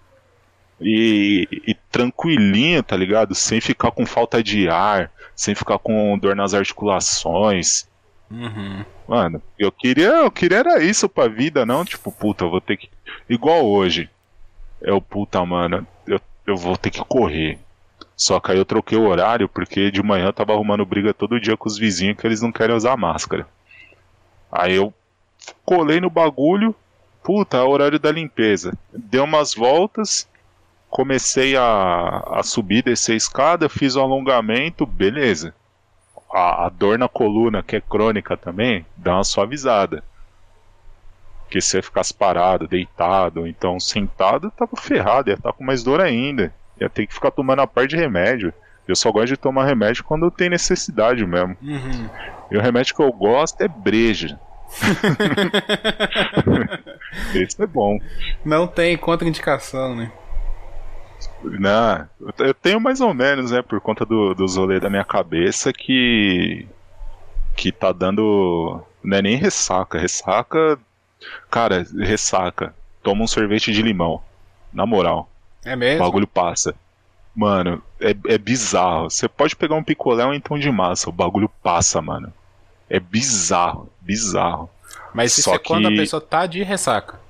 [0.80, 3.34] e, e tranquilinho, tá ligado?
[3.34, 7.86] Sem ficar com falta de ar, sem ficar com dor nas articulações.
[8.30, 8.84] Uhum.
[9.06, 12.76] Mano, eu queria, eu queria era isso pra vida, não tipo, puta, eu vou ter
[12.76, 12.88] que.
[13.28, 14.08] Igual hoje.
[14.82, 17.58] É o puta, mano, eu, eu vou ter que correr.
[18.16, 21.38] Só que aí eu troquei o horário porque de manhã eu tava arrumando briga todo
[21.38, 23.46] dia com os vizinhos que eles não querem usar máscara.
[24.50, 24.92] Aí eu
[25.64, 26.74] colei no bagulho,
[27.22, 28.72] puta, é horário da limpeza.
[28.90, 30.26] Dei umas voltas,
[30.88, 35.54] comecei a, a subir, descer a escada, fiz o um alongamento, beleza.
[36.32, 40.02] A, a, dor na coluna, que é crônica também, dá uma suavizada.
[41.42, 45.82] Porque se eu ficasse parado, deitado, então sentado, tava ferrado, ia estar tá com mais
[45.82, 46.52] dor ainda.
[46.80, 48.52] Ia ter que ficar tomando a parte de remédio.
[48.86, 51.56] Eu só gosto de tomar remédio quando tem necessidade mesmo.
[51.62, 52.08] Uhum.
[52.50, 54.38] E o remédio que eu gosto é breja.
[57.34, 57.98] Esse é bom.
[58.44, 60.10] Não tem contraindicação, né?
[61.42, 62.08] Não,
[62.38, 66.66] eu tenho mais ou menos, né, por conta do, dos rolês da minha cabeça que.
[67.56, 68.82] que tá dando.
[69.02, 69.98] Não é nem ressaca.
[69.98, 70.78] Ressaca.
[71.50, 72.74] Cara, ressaca.
[73.02, 74.20] Toma um sorvete de limão.
[74.72, 75.30] Na moral.
[75.66, 76.02] É mesmo?
[76.02, 76.74] O bagulho passa.
[77.34, 79.10] Mano, é, é bizarro.
[79.10, 82.32] Você pode pegar um picolé ou então de massa, o bagulho passa, mano.
[82.88, 84.70] É bizarro, bizarro.
[85.12, 85.64] Mas isso Só é que...
[85.64, 87.20] quando a pessoa tá de ressaca.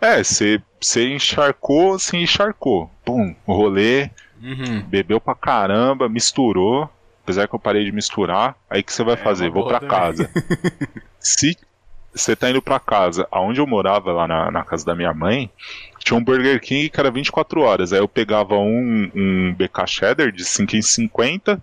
[0.00, 0.60] É, você
[1.08, 2.90] encharcou, se encharcou.
[3.04, 4.10] Pum, rolê,
[4.42, 4.82] uhum.
[4.82, 6.88] bebeu pra caramba, misturou.
[7.22, 9.50] Apesar que eu parei de misturar, aí que você vai é, fazer?
[9.50, 10.30] Vou pra casa.
[11.20, 11.56] se
[12.14, 15.50] você tá indo pra casa, aonde eu morava lá na, na casa da minha mãe,
[15.98, 17.92] tinha um Burger King que era 24 horas.
[17.92, 21.60] Aí eu pegava um, um BK Cheddar de 5,50,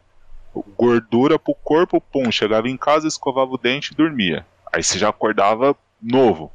[0.78, 4.45] gordura pro corpo, pum, chegava em casa, escovava o dente e dormia.
[4.72, 6.52] Aí você já acordava novo.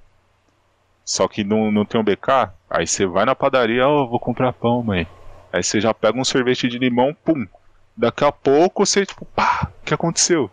[1.04, 4.20] só que não, não tem um BK, aí você vai na padaria, ó, oh, vou
[4.20, 5.06] comprar pão, mãe.
[5.52, 7.46] Aí você já pega um sorvete de limão, pum.
[7.94, 10.50] Daqui a pouco você, tipo, pá, o que aconteceu?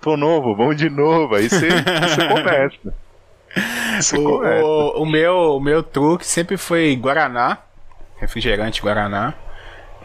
[0.00, 1.34] Tô novo, vamos de novo.
[1.34, 2.94] Aí você, você começa.
[4.00, 4.64] Você o, começa.
[4.64, 7.58] O, o, meu, o meu truque sempre foi Guaraná,
[8.16, 9.34] refrigerante Guaraná.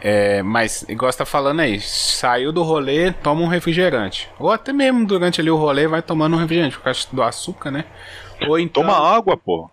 [0.00, 4.28] É, mas, igual você tá falando aí, saiu do rolê, toma um refrigerante.
[4.38, 7.70] Ou até mesmo durante ali o rolê vai tomando um refrigerante, por causa do açúcar,
[7.70, 7.84] né?
[8.46, 8.82] Ou então...
[8.82, 9.70] Toma água, pô.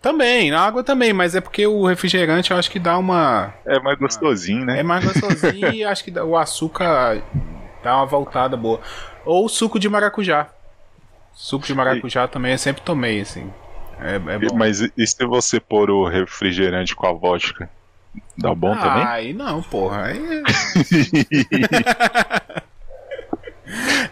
[0.00, 3.52] Também, na água também, mas é porque o refrigerante eu acho que dá uma.
[3.64, 4.78] É mais gostosinho, né?
[4.78, 7.22] É mais gostosinho e acho que o açúcar
[7.82, 8.80] dá uma voltada boa.
[9.26, 10.48] Ou suco de maracujá.
[11.34, 12.28] Suco de maracujá e...
[12.28, 13.52] também eu sempre tomei, assim.
[14.00, 14.56] É, é bom.
[14.56, 17.68] Mas e se você pôr o refrigerante com a vodka?
[18.38, 19.04] Dá bom ah, também?
[19.04, 20.04] Aí não, porra.
[20.04, 20.42] Aí...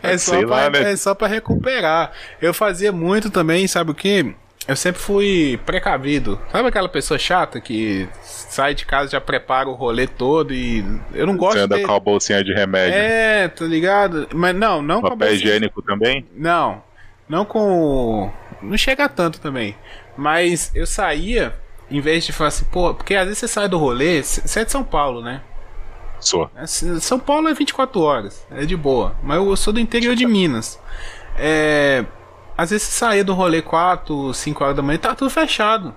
[0.03, 0.93] é, só pra, né?
[0.93, 2.13] é só pra recuperar.
[2.41, 4.35] Eu fazia muito também, sabe o que?
[4.67, 6.41] Eu sempre fui precavido.
[6.51, 11.27] Sabe aquela pessoa chata que sai de casa já prepara o rolê todo e eu
[11.27, 11.85] não gosto Você anda de...
[11.85, 12.99] com a bolsinha de remédio.
[12.99, 14.29] É, tá ligado?
[14.35, 15.37] Mas não, não Papel com a bolsinha...
[15.37, 16.27] higiênico também?
[16.35, 16.83] Não.
[17.29, 19.77] Não com não chega tanto também.
[20.17, 21.55] Mas eu saía
[21.91, 24.65] em vez de falar assim, pô, porque às vezes você sai do rolê, você é
[24.65, 25.43] de São Paulo, né?
[26.19, 26.51] Sou.
[26.57, 29.15] É, São Paulo é 24 horas, é de boa.
[29.23, 30.81] Mas eu sou do interior de Minas.
[31.37, 32.05] É,
[32.57, 35.95] às vezes você saía do rolê 4, 5 horas da manhã e tava tudo fechado.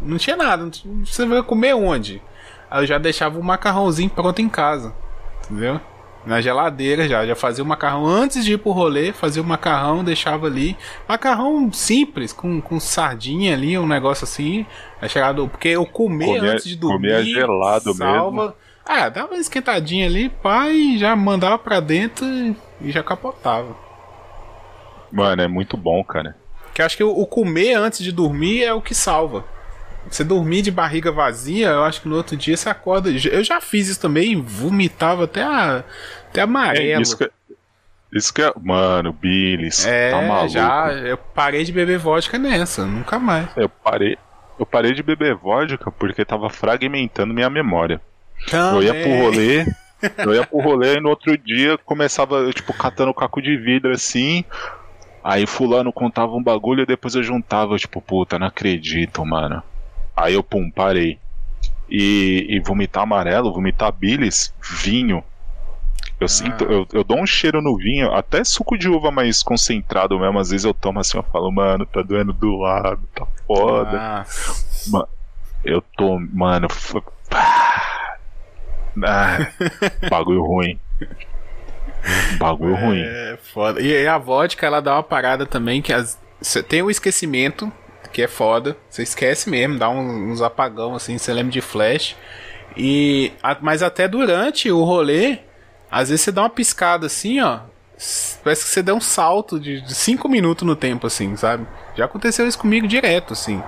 [0.00, 0.70] Não tinha nada.
[1.04, 2.20] Você vai comer onde?
[2.70, 4.94] Aí eu já deixava o macarrãozinho pronto em casa.
[5.44, 5.80] Entendeu?
[6.24, 7.24] Na geladeira já.
[7.26, 9.12] Já fazia o macarrão antes de ir pro rolê.
[9.12, 10.76] Fazia o macarrão, deixava ali.
[11.08, 14.66] Macarrão simples, com, com sardinha ali, um negócio assim.
[15.00, 17.10] Aí chegado, porque eu comia, comia antes de dormir.
[17.10, 18.42] Comia gelado salva.
[18.42, 18.54] mesmo.
[18.84, 22.26] Ah, dava uma esquentadinha ali, pai, já mandava pra dentro
[22.80, 23.76] e já capotava.
[25.12, 26.34] Mano, é muito bom, cara.
[26.74, 29.44] Que acho que o, comer antes de dormir é o que salva.
[30.08, 33.10] Você dormir de barriga vazia, eu acho que no outro dia você acorda.
[33.10, 35.84] Eu já fiz isso também, vomitava até a,
[36.28, 36.98] até amarelo.
[36.98, 37.30] É, isso que,
[38.12, 38.52] isso que é.
[38.60, 40.48] Mano, Billis, é, tá maluco.
[40.48, 43.48] Já, eu parei de beber vodka nessa, nunca mais.
[43.56, 44.18] Eu parei.
[44.58, 48.00] Eu parei de beber vodka porque tava fragmentando minha memória.
[48.50, 48.74] Também.
[48.74, 49.66] Eu ia pro rolê.
[50.18, 54.44] eu ia pro rolê e no outro dia começava, tipo, catando caco de vidro assim.
[55.22, 59.62] Aí fulano contava um bagulho e depois eu juntava, tipo, puta, não acredito, mano.
[60.16, 61.18] Aí eu, pum, parei.
[61.88, 64.52] E, e vomitar amarelo, vomitar bilis,
[64.82, 65.22] vinho.
[66.18, 66.28] Eu ah.
[66.28, 70.38] sinto, eu, eu dou um cheiro no vinho, até suco de uva mais concentrado mesmo.
[70.38, 73.98] Às vezes eu tomo assim, eu falo, mano, tá doendo do lado, tá foda.
[74.00, 74.24] Ah.
[74.88, 75.08] Mano,
[75.64, 76.66] eu tô, mano.
[79.04, 79.38] Ah,
[80.10, 80.78] bagulho ruim.
[82.38, 83.00] Bagulho é, ruim.
[83.00, 83.80] É, foda.
[83.80, 86.18] E a vodka, ela dá uma parada também que as,
[86.68, 87.72] tem o esquecimento,
[88.12, 88.76] que é foda.
[88.88, 92.16] Você esquece mesmo, dá uns, uns apagão assim, você lembra de flash.
[92.76, 95.38] E, a, mas até durante o rolê,
[95.90, 97.60] às vezes você dá uma piscada assim, ó.
[98.42, 101.66] Parece que você deu um salto de 5 minutos no tempo, assim, sabe?
[101.94, 103.62] Já aconteceu isso comigo direto, assim.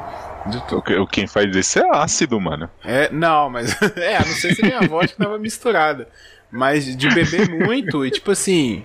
[1.11, 2.69] Quem faz isso é ácido, mano.
[2.85, 3.81] É, não, mas.
[3.97, 6.09] é, não sei se minha vodka tava misturada.
[6.55, 8.85] Mas de beber muito e tipo assim.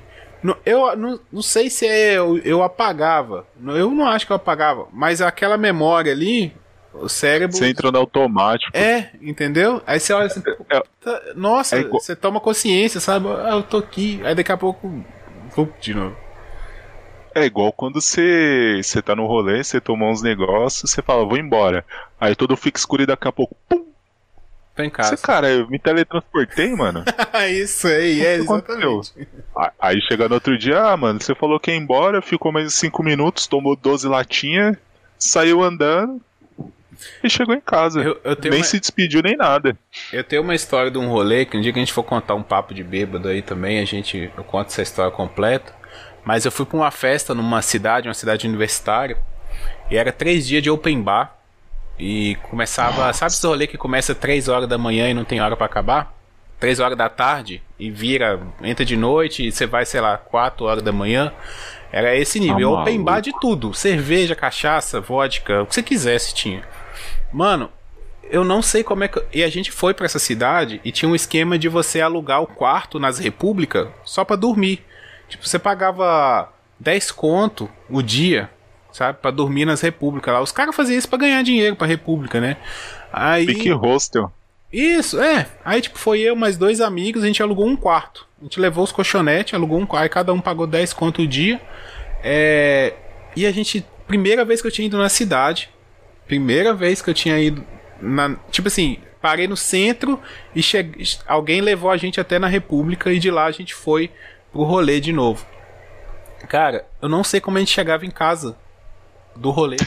[0.65, 3.45] Eu não, não sei se é, eu, eu apagava.
[3.63, 4.87] Eu não acho que eu apagava.
[4.91, 6.51] Mas aquela memória ali,
[6.93, 7.55] o cérebro.
[7.55, 8.75] Você entra no automático.
[8.75, 9.83] É, entendeu?
[9.85, 10.41] Aí você olha assim.
[10.69, 13.27] É, é, nossa, é você toma consciência, sabe?
[13.27, 14.19] Ah, eu tô aqui.
[14.23, 15.05] Aí daqui a pouco.
[15.55, 16.15] Vou de novo.
[17.35, 21.37] É igual quando você, você tá no rolê, você toma uns negócios, você fala, vou
[21.37, 21.85] embora.
[22.19, 23.85] Aí todo fica escuro e daqui a pouco, pum,
[24.79, 25.17] Tô em casa.
[25.17, 27.03] Você, cara, eu me teletransportei, mano.
[27.51, 29.11] Isso aí, é, exatamente.
[29.77, 33.03] Aí chega no outro dia, ah, mano, você falou que ia embora, ficou mais 5
[33.03, 34.77] minutos, tomou 12 latinhas,
[35.17, 36.21] saiu andando
[37.21, 37.99] e chegou em casa.
[37.99, 38.63] Eu, eu nem uma...
[38.63, 39.77] se despediu nem nada.
[40.13, 42.35] Eu tenho uma história de um rolê que um dia que a gente for contar
[42.35, 45.73] um papo de bêbado aí também, a gente eu conto essa história completa.
[46.23, 49.17] Mas eu fui pra uma festa numa cidade, uma cidade universitária,
[49.91, 51.37] e era três dias de open bar.
[51.99, 53.11] E começava.
[53.13, 56.13] Sabe esse rolê que começa 3 horas da manhã e não tem hora para acabar?
[56.59, 60.65] 3 horas da tarde e vira, entra de noite e você vai, sei lá, 4
[60.65, 61.31] horas da manhã.
[61.91, 62.77] Era esse nível.
[62.77, 66.63] Ah, Open bar de tudo: cerveja, cachaça, vodka, o que você quisesse tinha.
[67.31, 67.69] Mano,
[68.29, 69.21] eu não sei como é que.
[69.33, 72.47] E a gente foi para essa cidade e tinha um esquema de você alugar o
[72.47, 74.85] quarto nas repúblicas só para dormir.
[75.27, 78.49] Tipo, você pagava 10 conto o dia
[78.91, 79.19] sabe?
[79.21, 80.41] Pra dormir nas repúblicas lá.
[80.41, 82.57] Os caras faziam isso pra ganhar dinheiro pra república, né?
[83.11, 83.45] Aí.
[83.45, 84.31] Big Hostel.
[84.71, 85.47] Isso, é.
[85.65, 88.27] Aí, tipo, foi eu mais dois amigos, a gente alugou um quarto.
[88.39, 91.27] A gente levou os colchonetes, alugou um quarto, aí cada um pagou 10 conto o
[91.27, 91.59] dia.
[92.23, 92.93] É...
[93.35, 95.69] E a gente, primeira vez que eu tinha ido na cidade,
[96.29, 97.65] Primeira vez que eu tinha ido.
[97.99, 100.21] Na, tipo assim, parei no centro
[100.53, 100.77] e che...
[101.25, 104.11] alguém levou a gente até na República e de lá a gente foi
[104.51, 105.43] pro rolê de novo.
[106.47, 108.55] Cara, eu não sei como a gente chegava em casa
[109.35, 109.77] do rolê.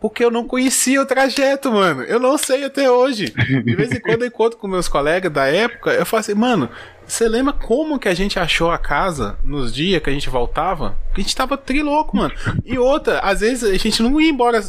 [0.00, 2.02] Porque eu não conhecia o trajeto, mano.
[2.02, 3.32] Eu não sei até hoje.
[3.64, 6.68] De vez em quando eu encontro com meus colegas da época, eu falo assim, mano,
[7.06, 10.94] você lembra como que a gente achou a casa nos dias que a gente voltava?
[11.14, 12.34] Que a gente tava trilouco, mano.
[12.66, 14.60] E outra, às vezes a gente não ia embora,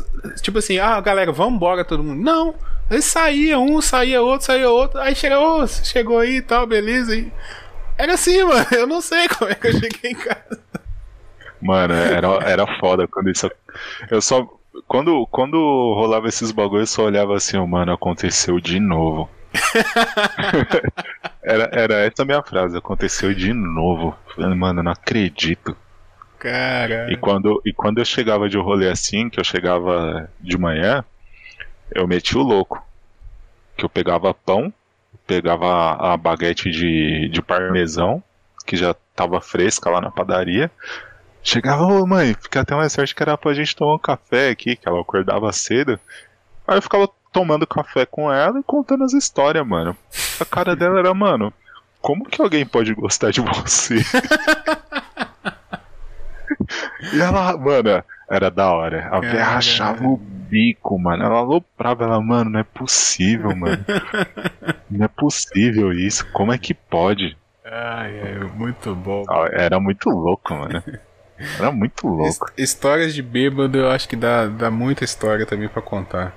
[0.42, 2.24] tipo assim, ah, galera, vamos embora todo mundo.
[2.24, 2.56] Não.
[2.90, 5.02] Aí saía um, saía outro, saía outro.
[5.02, 7.14] Aí chega, oh, chegou aí e tal, beleza.
[7.14, 7.30] E...
[7.98, 8.68] Era assim, mano.
[8.72, 10.62] Eu não sei como é que eu cheguei em casa.
[11.66, 13.50] Mano, era, era foda quando isso.
[14.12, 14.48] Eu só.
[14.88, 15.58] Quando, quando
[15.96, 19.28] rolava esses bagulhos, eu só olhava assim, oh, mano, aconteceu de novo.
[21.42, 24.16] era, era essa a minha frase, aconteceu de novo.
[24.38, 25.76] Mano, não acredito.
[26.38, 27.12] Cara.
[27.12, 31.04] E quando, e quando eu chegava de rolê assim, que eu chegava de manhã,
[31.90, 32.86] eu meti o louco.
[33.76, 34.72] Que eu pegava pão,
[35.26, 38.22] pegava a baguete de, de parmesão,
[38.68, 40.70] que já tava fresca lá na padaria,
[41.46, 44.76] Chegava, ô mãe, fica até mais sorte que era pra gente tomar um café aqui,
[44.76, 46.00] que ela acordava cedo.
[46.68, 49.96] Aí eu ficava tomando café com ela e contando as histórias, mano.
[50.40, 51.54] A cara dela era, mano,
[52.02, 53.98] como que alguém pode gostar de você?
[57.14, 59.08] e ela, mano, era da hora.
[59.12, 61.26] A velha rachava o bico, mano.
[61.26, 63.86] Ela aloprava, ela, mano, não é possível, mano.
[64.90, 66.26] Não é possível isso.
[66.32, 67.38] Como é que pode?
[67.64, 69.24] Ai, é muito bom.
[69.52, 70.82] Era muito louco, mano.
[71.38, 72.52] Era muito louco.
[72.58, 76.36] Histórias de bêbado eu acho que dá, dá muita história também para contar.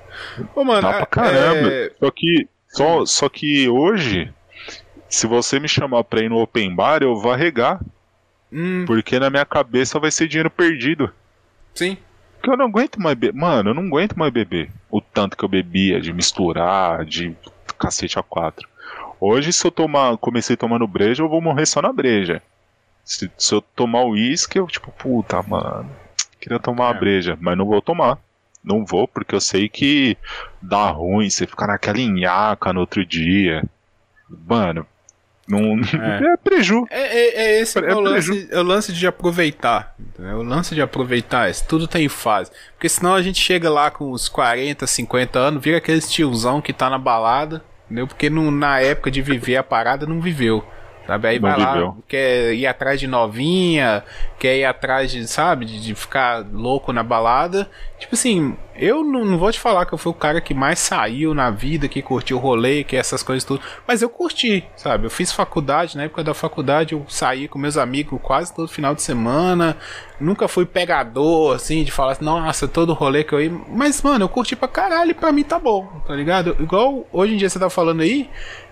[0.54, 1.68] Ô, mano, dá pra caramba.
[1.68, 1.92] É...
[1.98, 4.32] Só que só, só que hoje,
[5.08, 7.80] se você me chamar pra ir no open bar, eu vou arregar.
[8.52, 8.84] Hum.
[8.86, 11.12] Porque na minha cabeça vai ser dinheiro perdido.
[11.74, 11.96] Sim.
[12.36, 13.38] Porque eu não aguento mais beber.
[13.38, 14.70] Mano, eu não aguento mais beber.
[14.90, 17.36] O tanto que eu bebia, de misturar, de
[17.78, 18.68] cacete a quatro.
[19.20, 22.40] Hoje, se eu tomar, comecei tomando breja, eu vou morrer só na breja.
[23.08, 25.90] Se, se eu tomar uísque, eu tipo, puta, mano,
[26.38, 26.86] queria tomar é.
[26.88, 28.18] uma breja, mas não vou tomar.
[28.62, 30.14] Não vou, porque eu sei que
[30.60, 33.64] dá ruim, você ficar naquela nhaca no outro dia.
[34.28, 34.86] Mano,
[35.48, 36.34] não, é.
[36.34, 36.84] é preju.
[36.90, 39.96] É, é, é esse é, o, lance, é o lance de aproveitar.
[40.18, 41.48] É o lance de aproveitar.
[41.48, 42.50] Isso tudo tem fase.
[42.74, 46.74] Porque senão a gente chega lá com uns 40, 50 anos, vira aquele tiozão que
[46.74, 48.06] tá na balada, entendeu?
[48.06, 50.62] Porque não, na época de viver a parada não viveu.
[51.08, 51.26] Sabe?
[51.26, 54.04] Aí vai lá, quer ir atrás de novinha,
[54.38, 57.66] quer ir atrás de, sabe, de, de, ficar louco na balada.
[57.98, 60.78] Tipo assim, eu não, não, vou te falar que eu fui o cara que mais
[60.78, 63.62] saiu na vida, que curtiu o rolê, que essas coisas tudo.
[63.86, 65.06] Mas eu curti, sabe?
[65.06, 68.94] Eu fiz faculdade, na época da faculdade eu saí com meus amigos quase todo final
[68.94, 69.78] de semana.
[70.20, 73.50] Nunca fui pegador, assim, de falar assim, nossa, todo rolê que eu ia.
[73.50, 76.54] Mas, mano, eu curti pra caralho e pra mim tá bom, tá ligado?
[76.60, 78.28] Igual hoje em dia você tá falando aí,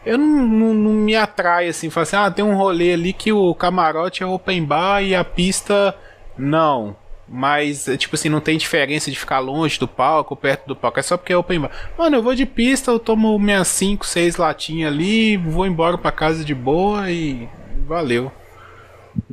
[0.06, 3.32] eu não, não, não, me atrai assim, falar assim, ah, tem um rolê ali que
[3.32, 5.94] o camarote é open bar e a pista
[6.38, 6.96] não.
[7.28, 11.00] Mas, é, tipo assim, não tem diferença de ficar longe do palco, perto do palco.
[11.00, 11.72] É só porque é open bar.
[11.98, 16.12] Mano, eu vou de pista, eu tomo minhas 5, 6 latinhas ali, vou embora pra
[16.12, 17.48] casa de boa e
[17.84, 18.30] valeu.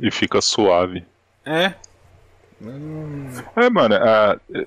[0.02, 1.04] E fica suave.
[1.46, 1.74] É.
[3.56, 4.66] É, mano, uh,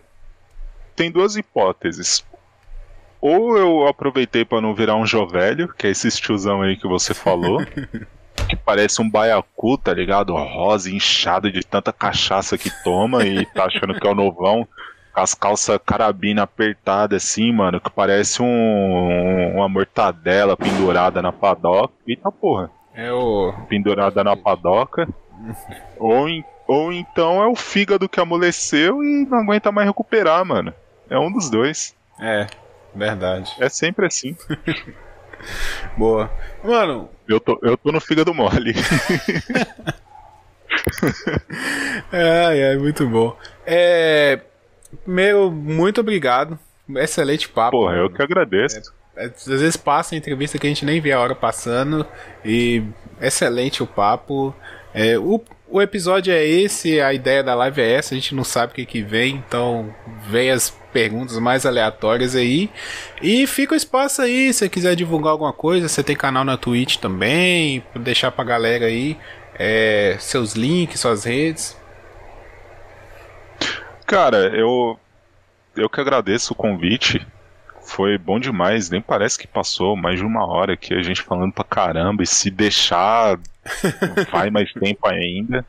[0.95, 2.23] tem duas hipóteses
[3.21, 7.13] ou eu aproveitei para não virar um jovelho, que é esse tiozão aí que você
[7.13, 7.59] falou.
[8.47, 10.33] que parece um baiacu, tá ligado?
[10.33, 14.67] Rosa, inchado de tanta cachaça que toma e tá achando que é o novão.
[15.13, 21.93] Com as calças carabina apertada assim, mano, que parece um, uma mortadela pendurada na padoca.
[22.07, 22.71] Eita porra.
[22.93, 23.53] É o.
[23.67, 25.07] Pendurada na padoca.
[25.97, 26.27] ou,
[26.67, 30.73] ou então é o fígado que amoleceu e não aguenta mais recuperar, mano.
[31.09, 31.95] É um dos dois.
[32.19, 32.47] É.
[32.95, 33.53] Verdade.
[33.59, 34.35] É sempre assim.
[35.97, 36.31] Boa.
[36.63, 37.09] Mano.
[37.27, 38.73] Eu tô, eu tô no fígado mole.
[42.11, 43.37] é, é, muito bom.
[43.65, 44.39] É.
[45.03, 46.57] Primeiro, muito obrigado.
[46.95, 47.77] Excelente papo.
[47.77, 48.93] Porra, eu que agradeço.
[49.15, 52.05] É, é, às vezes passa entrevista que a gente nem vê a hora passando.
[52.43, 52.83] E
[53.21, 54.55] excelente o papo.
[54.93, 58.43] É, o, o episódio é esse, a ideia da live é essa, a gente não
[58.43, 59.93] sabe o que, que vem, então
[60.29, 62.69] vem as perguntas mais aleatórias aí.
[63.21, 66.57] E fica o espaço aí, se você quiser divulgar alguma coisa, você tem canal na
[66.57, 69.17] Twitch também, deixar pra galera aí
[69.57, 71.75] é, seus links, suas redes.
[74.05, 74.97] Cara, eu
[75.75, 77.25] eu que agradeço o convite.
[77.81, 81.53] Foi bom demais, nem parece que passou mais de uma hora aqui a gente falando
[81.53, 83.39] pra caramba e se deixar
[84.31, 85.65] vai mais tempo ainda.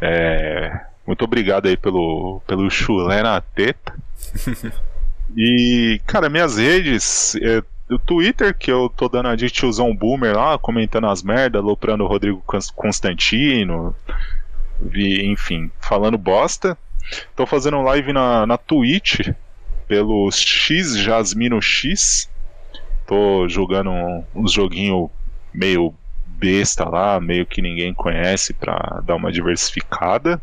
[0.00, 3.94] É, muito obrigado aí pelo, pelo chulé na teta.
[5.36, 7.36] E, cara, minhas redes.
[7.36, 11.62] É, o Twitter, que eu tô dando a de tiozão boomer lá, comentando as merdas,
[11.62, 12.42] loprando o Rodrigo
[12.74, 13.94] Constantino,
[14.80, 16.76] vi, enfim, falando bosta.
[17.34, 19.30] Tô fazendo live na, na Twitch
[19.86, 22.30] pelo X Jasmino X.
[23.06, 23.90] Tô jogando
[24.34, 25.10] uns joguinhos
[25.52, 25.94] meio
[26.42, 30.42] besta lá, meio que ninguém conhece pra dar uma diversificada.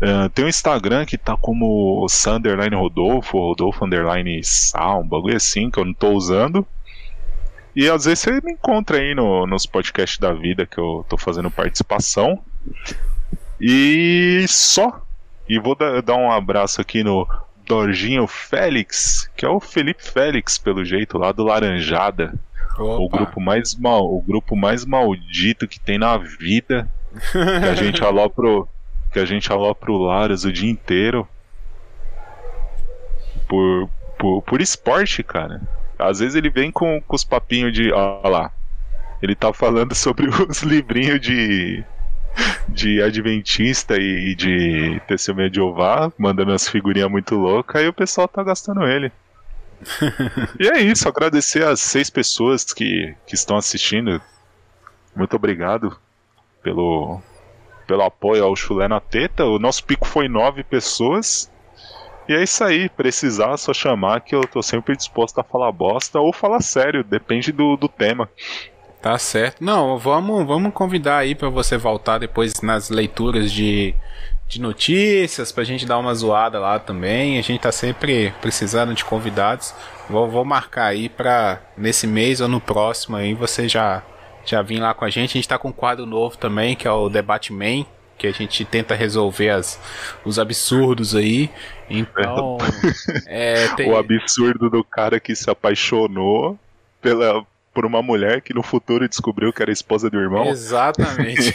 [0.00, 5.68] Uh, tem um Instagram que tá como Sanderline Rodolfo, Rodolfo Underline Sal, um bagulho assim
[5.68, 6.64] que eu não tô usando.
[7.74, 11.18] E às vezes você me encontra aí no, nos podcasts da vida que eu tô
[11.18, 12.40] fazendo participação.
[13.60, 15.02] E só.
[15.48, 17.28] E vou dar, dar um abraço aqui no
[17.66, 22.34] Dorginho Félix, que é o Felipe Félix, pelo jeito, lá do Laranjada.
[22.82, 23.02] Opa.
[23.02, 26.88] O grupo mais mal, o grupo mais maldito que tem na vida.
[27.32, 28.64] que a gente alopra,
[29.12, 31.26] que a gente alopra o Laras o dia inteiro.
[33.48, 35.60] Por, por, por esporte, cara.
[35.98, 37.92] Às vezes ele vem com, com os papinhos de.
[37.92, 38.52] Ó lá.
[39.22, 41.84] Ele tá falando sobre os livrinhos de
[42.68, 48.28] de Adventista e de Testemunha de Jeová, mandando as figurinhas muito loucas, e o pessoal
[48.28, 49.10] tá gastando ele.
[50.58, 54.20] E é isso, agradecer as seis pessoas que, que estão assistindo.
[55.14, 55.96] Muito obrigado
[56.62, 57.20] pelo,
[57.86, 59.44] pelo apoio ao Chulé na Teta.
[59.44, 61.50] O nosso pico foi nove pessoas.
[62.28, 66.20] E é isso aí, precisar só chamar que eu tô sempre disposto a falar bosta
[66.20, 68.28] ou falar sério, depende do, do tema.
[69.02, 69.64] Tá certo.
[69.64, 73.94] Não, vamos, vamos convidar aí para você voltar depois nas leituras de,
[74.50, 77.38] de notícias, pra gente dar uma zoada lá também.
[77.38, 79.72] A gente tá sempre precisando de convidados.
[80.08, 84.02] Vou, vou marcar aí pra nesse mês ou no próximo aí você já,
[84.44, 85.30] já vir lá com a gente.
[85.30, 87.86] A gente tá com um quadro novo também, que é o Debate Man,
[88.18, 89.80] que a gente tenta resolver as,
[90.24, 91.48] os absurdos aí.
[91.88, 92.58] Então.
[93.26, 93.88] é, tem...
[93.88, 96.58] O absurdo do cara que se apaixonou
[97.00, 100.46] pela, por uma mulher que no futuro descobriu que era esposa do irmão.
[100.46, 101.54] Exatamente.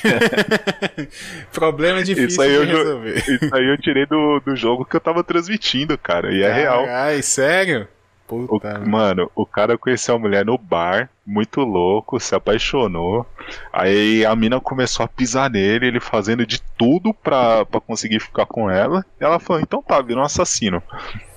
[1.51, 3.17] Problema difícil isso aí de eu, resolver.
[3.17, 6.33] Isso aí eu tirei do, do jogo que eu tava transmitindo, cara.
[6.33, 6.85] E é real.
[6.87, 7.87] Ai, sério?
[8.27, 13.25] Puta, o, mano, o cara conheceu a mulher no bar, muito louco, se apaixonou.
[13.71, 18.47] Aí a mina começou a pisar nele, ele fazendo de tudo pra, pra conseguir ficar
[18.47, 19.05] com ela.
[19.21, 20.81] E ela falou: então tá, virou um assassino.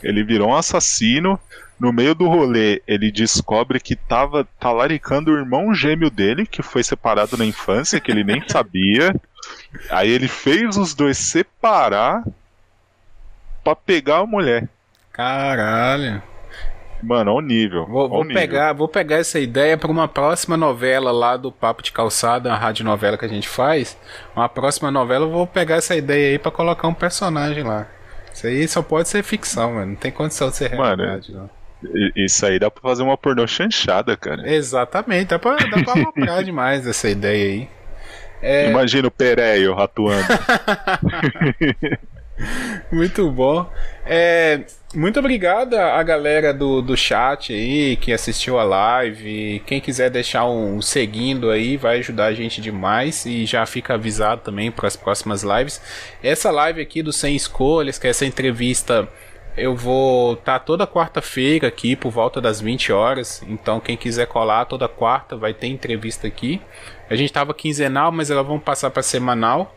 [0.03, 1.39] Ele virou um assassino.
[1.79, 6.83] No meio do rolê, ele descobre que tava talaricando o irmão gêmeo dele, que foi
[6.83, 9.15] separado na infância, que ele nem sabia.
[9.91, 12.25] Aí ele fez os dois separar
[13.63, 14.69] pra pegar a mulher.
[15.13, 16.23] Caralho.
[17.03, 17.87] Mano, ao nível.
[17.87, 18.41] Vou, vou nível.
[18.41, 22.57] pegar, vou pegar essa ideia para uma próxima novela lá do Papo de Calçada, uma
[22.57, 23.97] rádio novela que a gente faz.
[24.35, 27.87] Uma próxima novela, eu vou pegar essa ideia aí para colocar um personagem lá.
[28.35, 29.87] Isso aí só pode ser ficção, mano.
[29.87, 31.58] Não tem condição de ser realidade, mano, não.
[32.17, 34.51] Isso aí dá pra fazer uma pornô chanchada, cara.
[34.51, 37.69] Exatamente, dá pra, dá pra aloprar demais essa ideia aí.
[38.43, 38.71] É...
[38.71, 40.27] Imagina o Pereio atuando.
[42.91, 43.71] muito bom.
[44.07, 44.61] É,
[44.95, 49.63] muito obrigado a galera do, do chat aí que assistiu a live.
[49.67, 54.43] Quem quiser deixar um seguindo aí vai ajudar a gente demais e já fica avisado
[54.43, 55.81] também para as próximas lives.
[56.23, 59.09] Essa live aqui do Sem Escolhas, que é essa entrevista
[59.59, 63.43] eu vou estar tá toda quarta-feira aqui por volta das 20 horas.
[63.47, 66.61] Então, quem quiser colar toda quarta vai ter entrevista aqui.
[67.11, 69.75] A gente estava quinzenal, mas elas vão passar para semanal.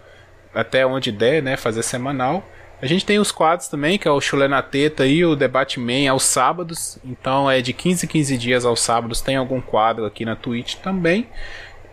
[0.53, 1.57] Até onde der, né?
[1.57, 2.43] Fazer semanal.
[2.81, 5.79] A gente tem os quadros também, que é o Chulé na Teta e o Debate
[5.79, 6.97] Man aos sábados.
[7.05, 9.21] Então é de 15 em 15 dias aos sábados.
[9.21, 11.27] Tem algum quadro aqui na Twitch também.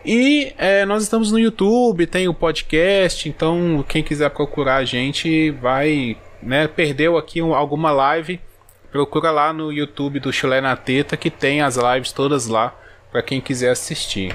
[0.03, 3.29] E é, nós estamos no YouTube, tem o podcast.
[3.29, 8.39] Então quem quiser procurar a gente vai né, perdeu aqui um, alguma live,
[8.91, 12.75] procura lá no YouTube do Chulé na Teta que tem as lives todas lá
[13.11, 14.33] para quem quiser assistir.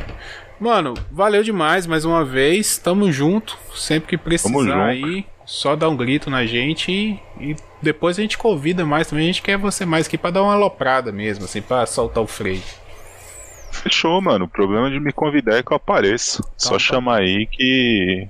[0.59, 2.79] Mano, valeu demais mais uma vez.
[2.79, 3.59] Tamo junto.
[3.75, 8.39] Sempre que precisar aí, só dá um grito na gente e, e, depois a gente
[8.39, 9.25] convida mais também.
[9.25, 12.27] A gente quer você mais aqui para dar uma aloprada mesmo, assim, para soltar o
[12.27, 12.63] freio.
[13.71, 14.45] Fechou, mano.
[14.45, 16.41] O problema de me convidar é que eu apareço.
[16.41, 16.79] Então, só tá.
[16.79, 18.29] chama aí que.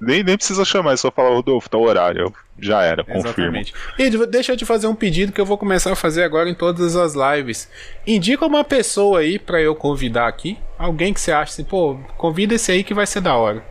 [0.00, 2.32] Nem, nem precisa chamar, é só falar, Rodolfo, tá o horário.
[2.58, 3.28] Já era, confirmo.
[3.28, 3.74] Exatamente.
[3.98, 6.54] E deixa eu te fazer um pedido que eu vou começar a fazer agora em
[6.54, 7.70] todas as lives.
[8.06, 10.58] Indica uma pessoa aí para eu convidar aqui.
[10.78, 13.64] Alguém que você acha assim, pô, convida esse aí que vai ser da hora.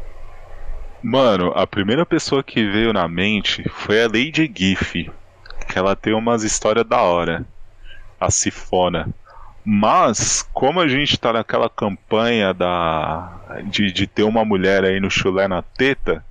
[1.02, 5.10] Mano, a primeira pessoa que veio na mente foi a Lady Giff.
[5.68, 7.46] Que ela tem umas histórias da hora.
[8.20, 9.10] A Sifona.
[9.64, 15.12] Mas, como a gente tá naquela campanha da de, de ter uma mulher aí no
[15.12, 16.24] chulé na teta,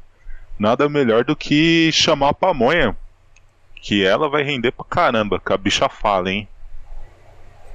[0.58, 2.96] nada melhor do que chamar a pamonha.
[3.80, 6.48] que ela vai render pra caramba, que a bicha fala, hein?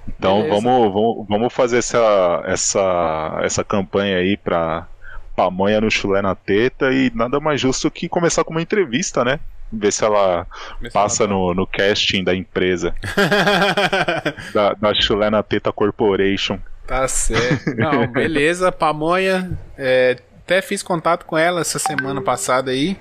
[0.08, 4.88] Então vamos, vamos, vamos fazer essa, essa, essa campanha aí pra
[5.36, 9.40] pamonha no chulé na teta e nada mais justo que começar com uma entrevista, né?
[9.76, 10.45] Ver se ela
[10.94, 12.94] passa no, no casting da empresa.
[14.54, 16.60] da, da chulé na teta Corporation.
[16.86, 17.76] Tá certo.
[17.76, 19.58] Não, beleza, pamonha.
[19.78, 22.98] É, até fiz contato com ela essa semana passada aí.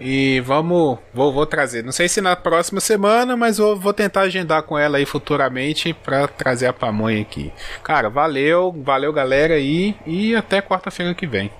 [0.00, 1.84] E vamos, vou, vou trazer.
[1.84, 5.92] Não sei se na próxima semana, mas vou, vou tentar agendar com ela aí futuramente
[5.92, 7.52] para trazer a pamonha aqui.
[7.84, 11.50] Cara, valeu, valeu galera aí e até quarta-feira que vem.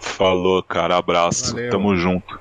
[0.00, 1.70] Falou, cara, abraço, valeu.
[1.70, 2.40] tamo junto.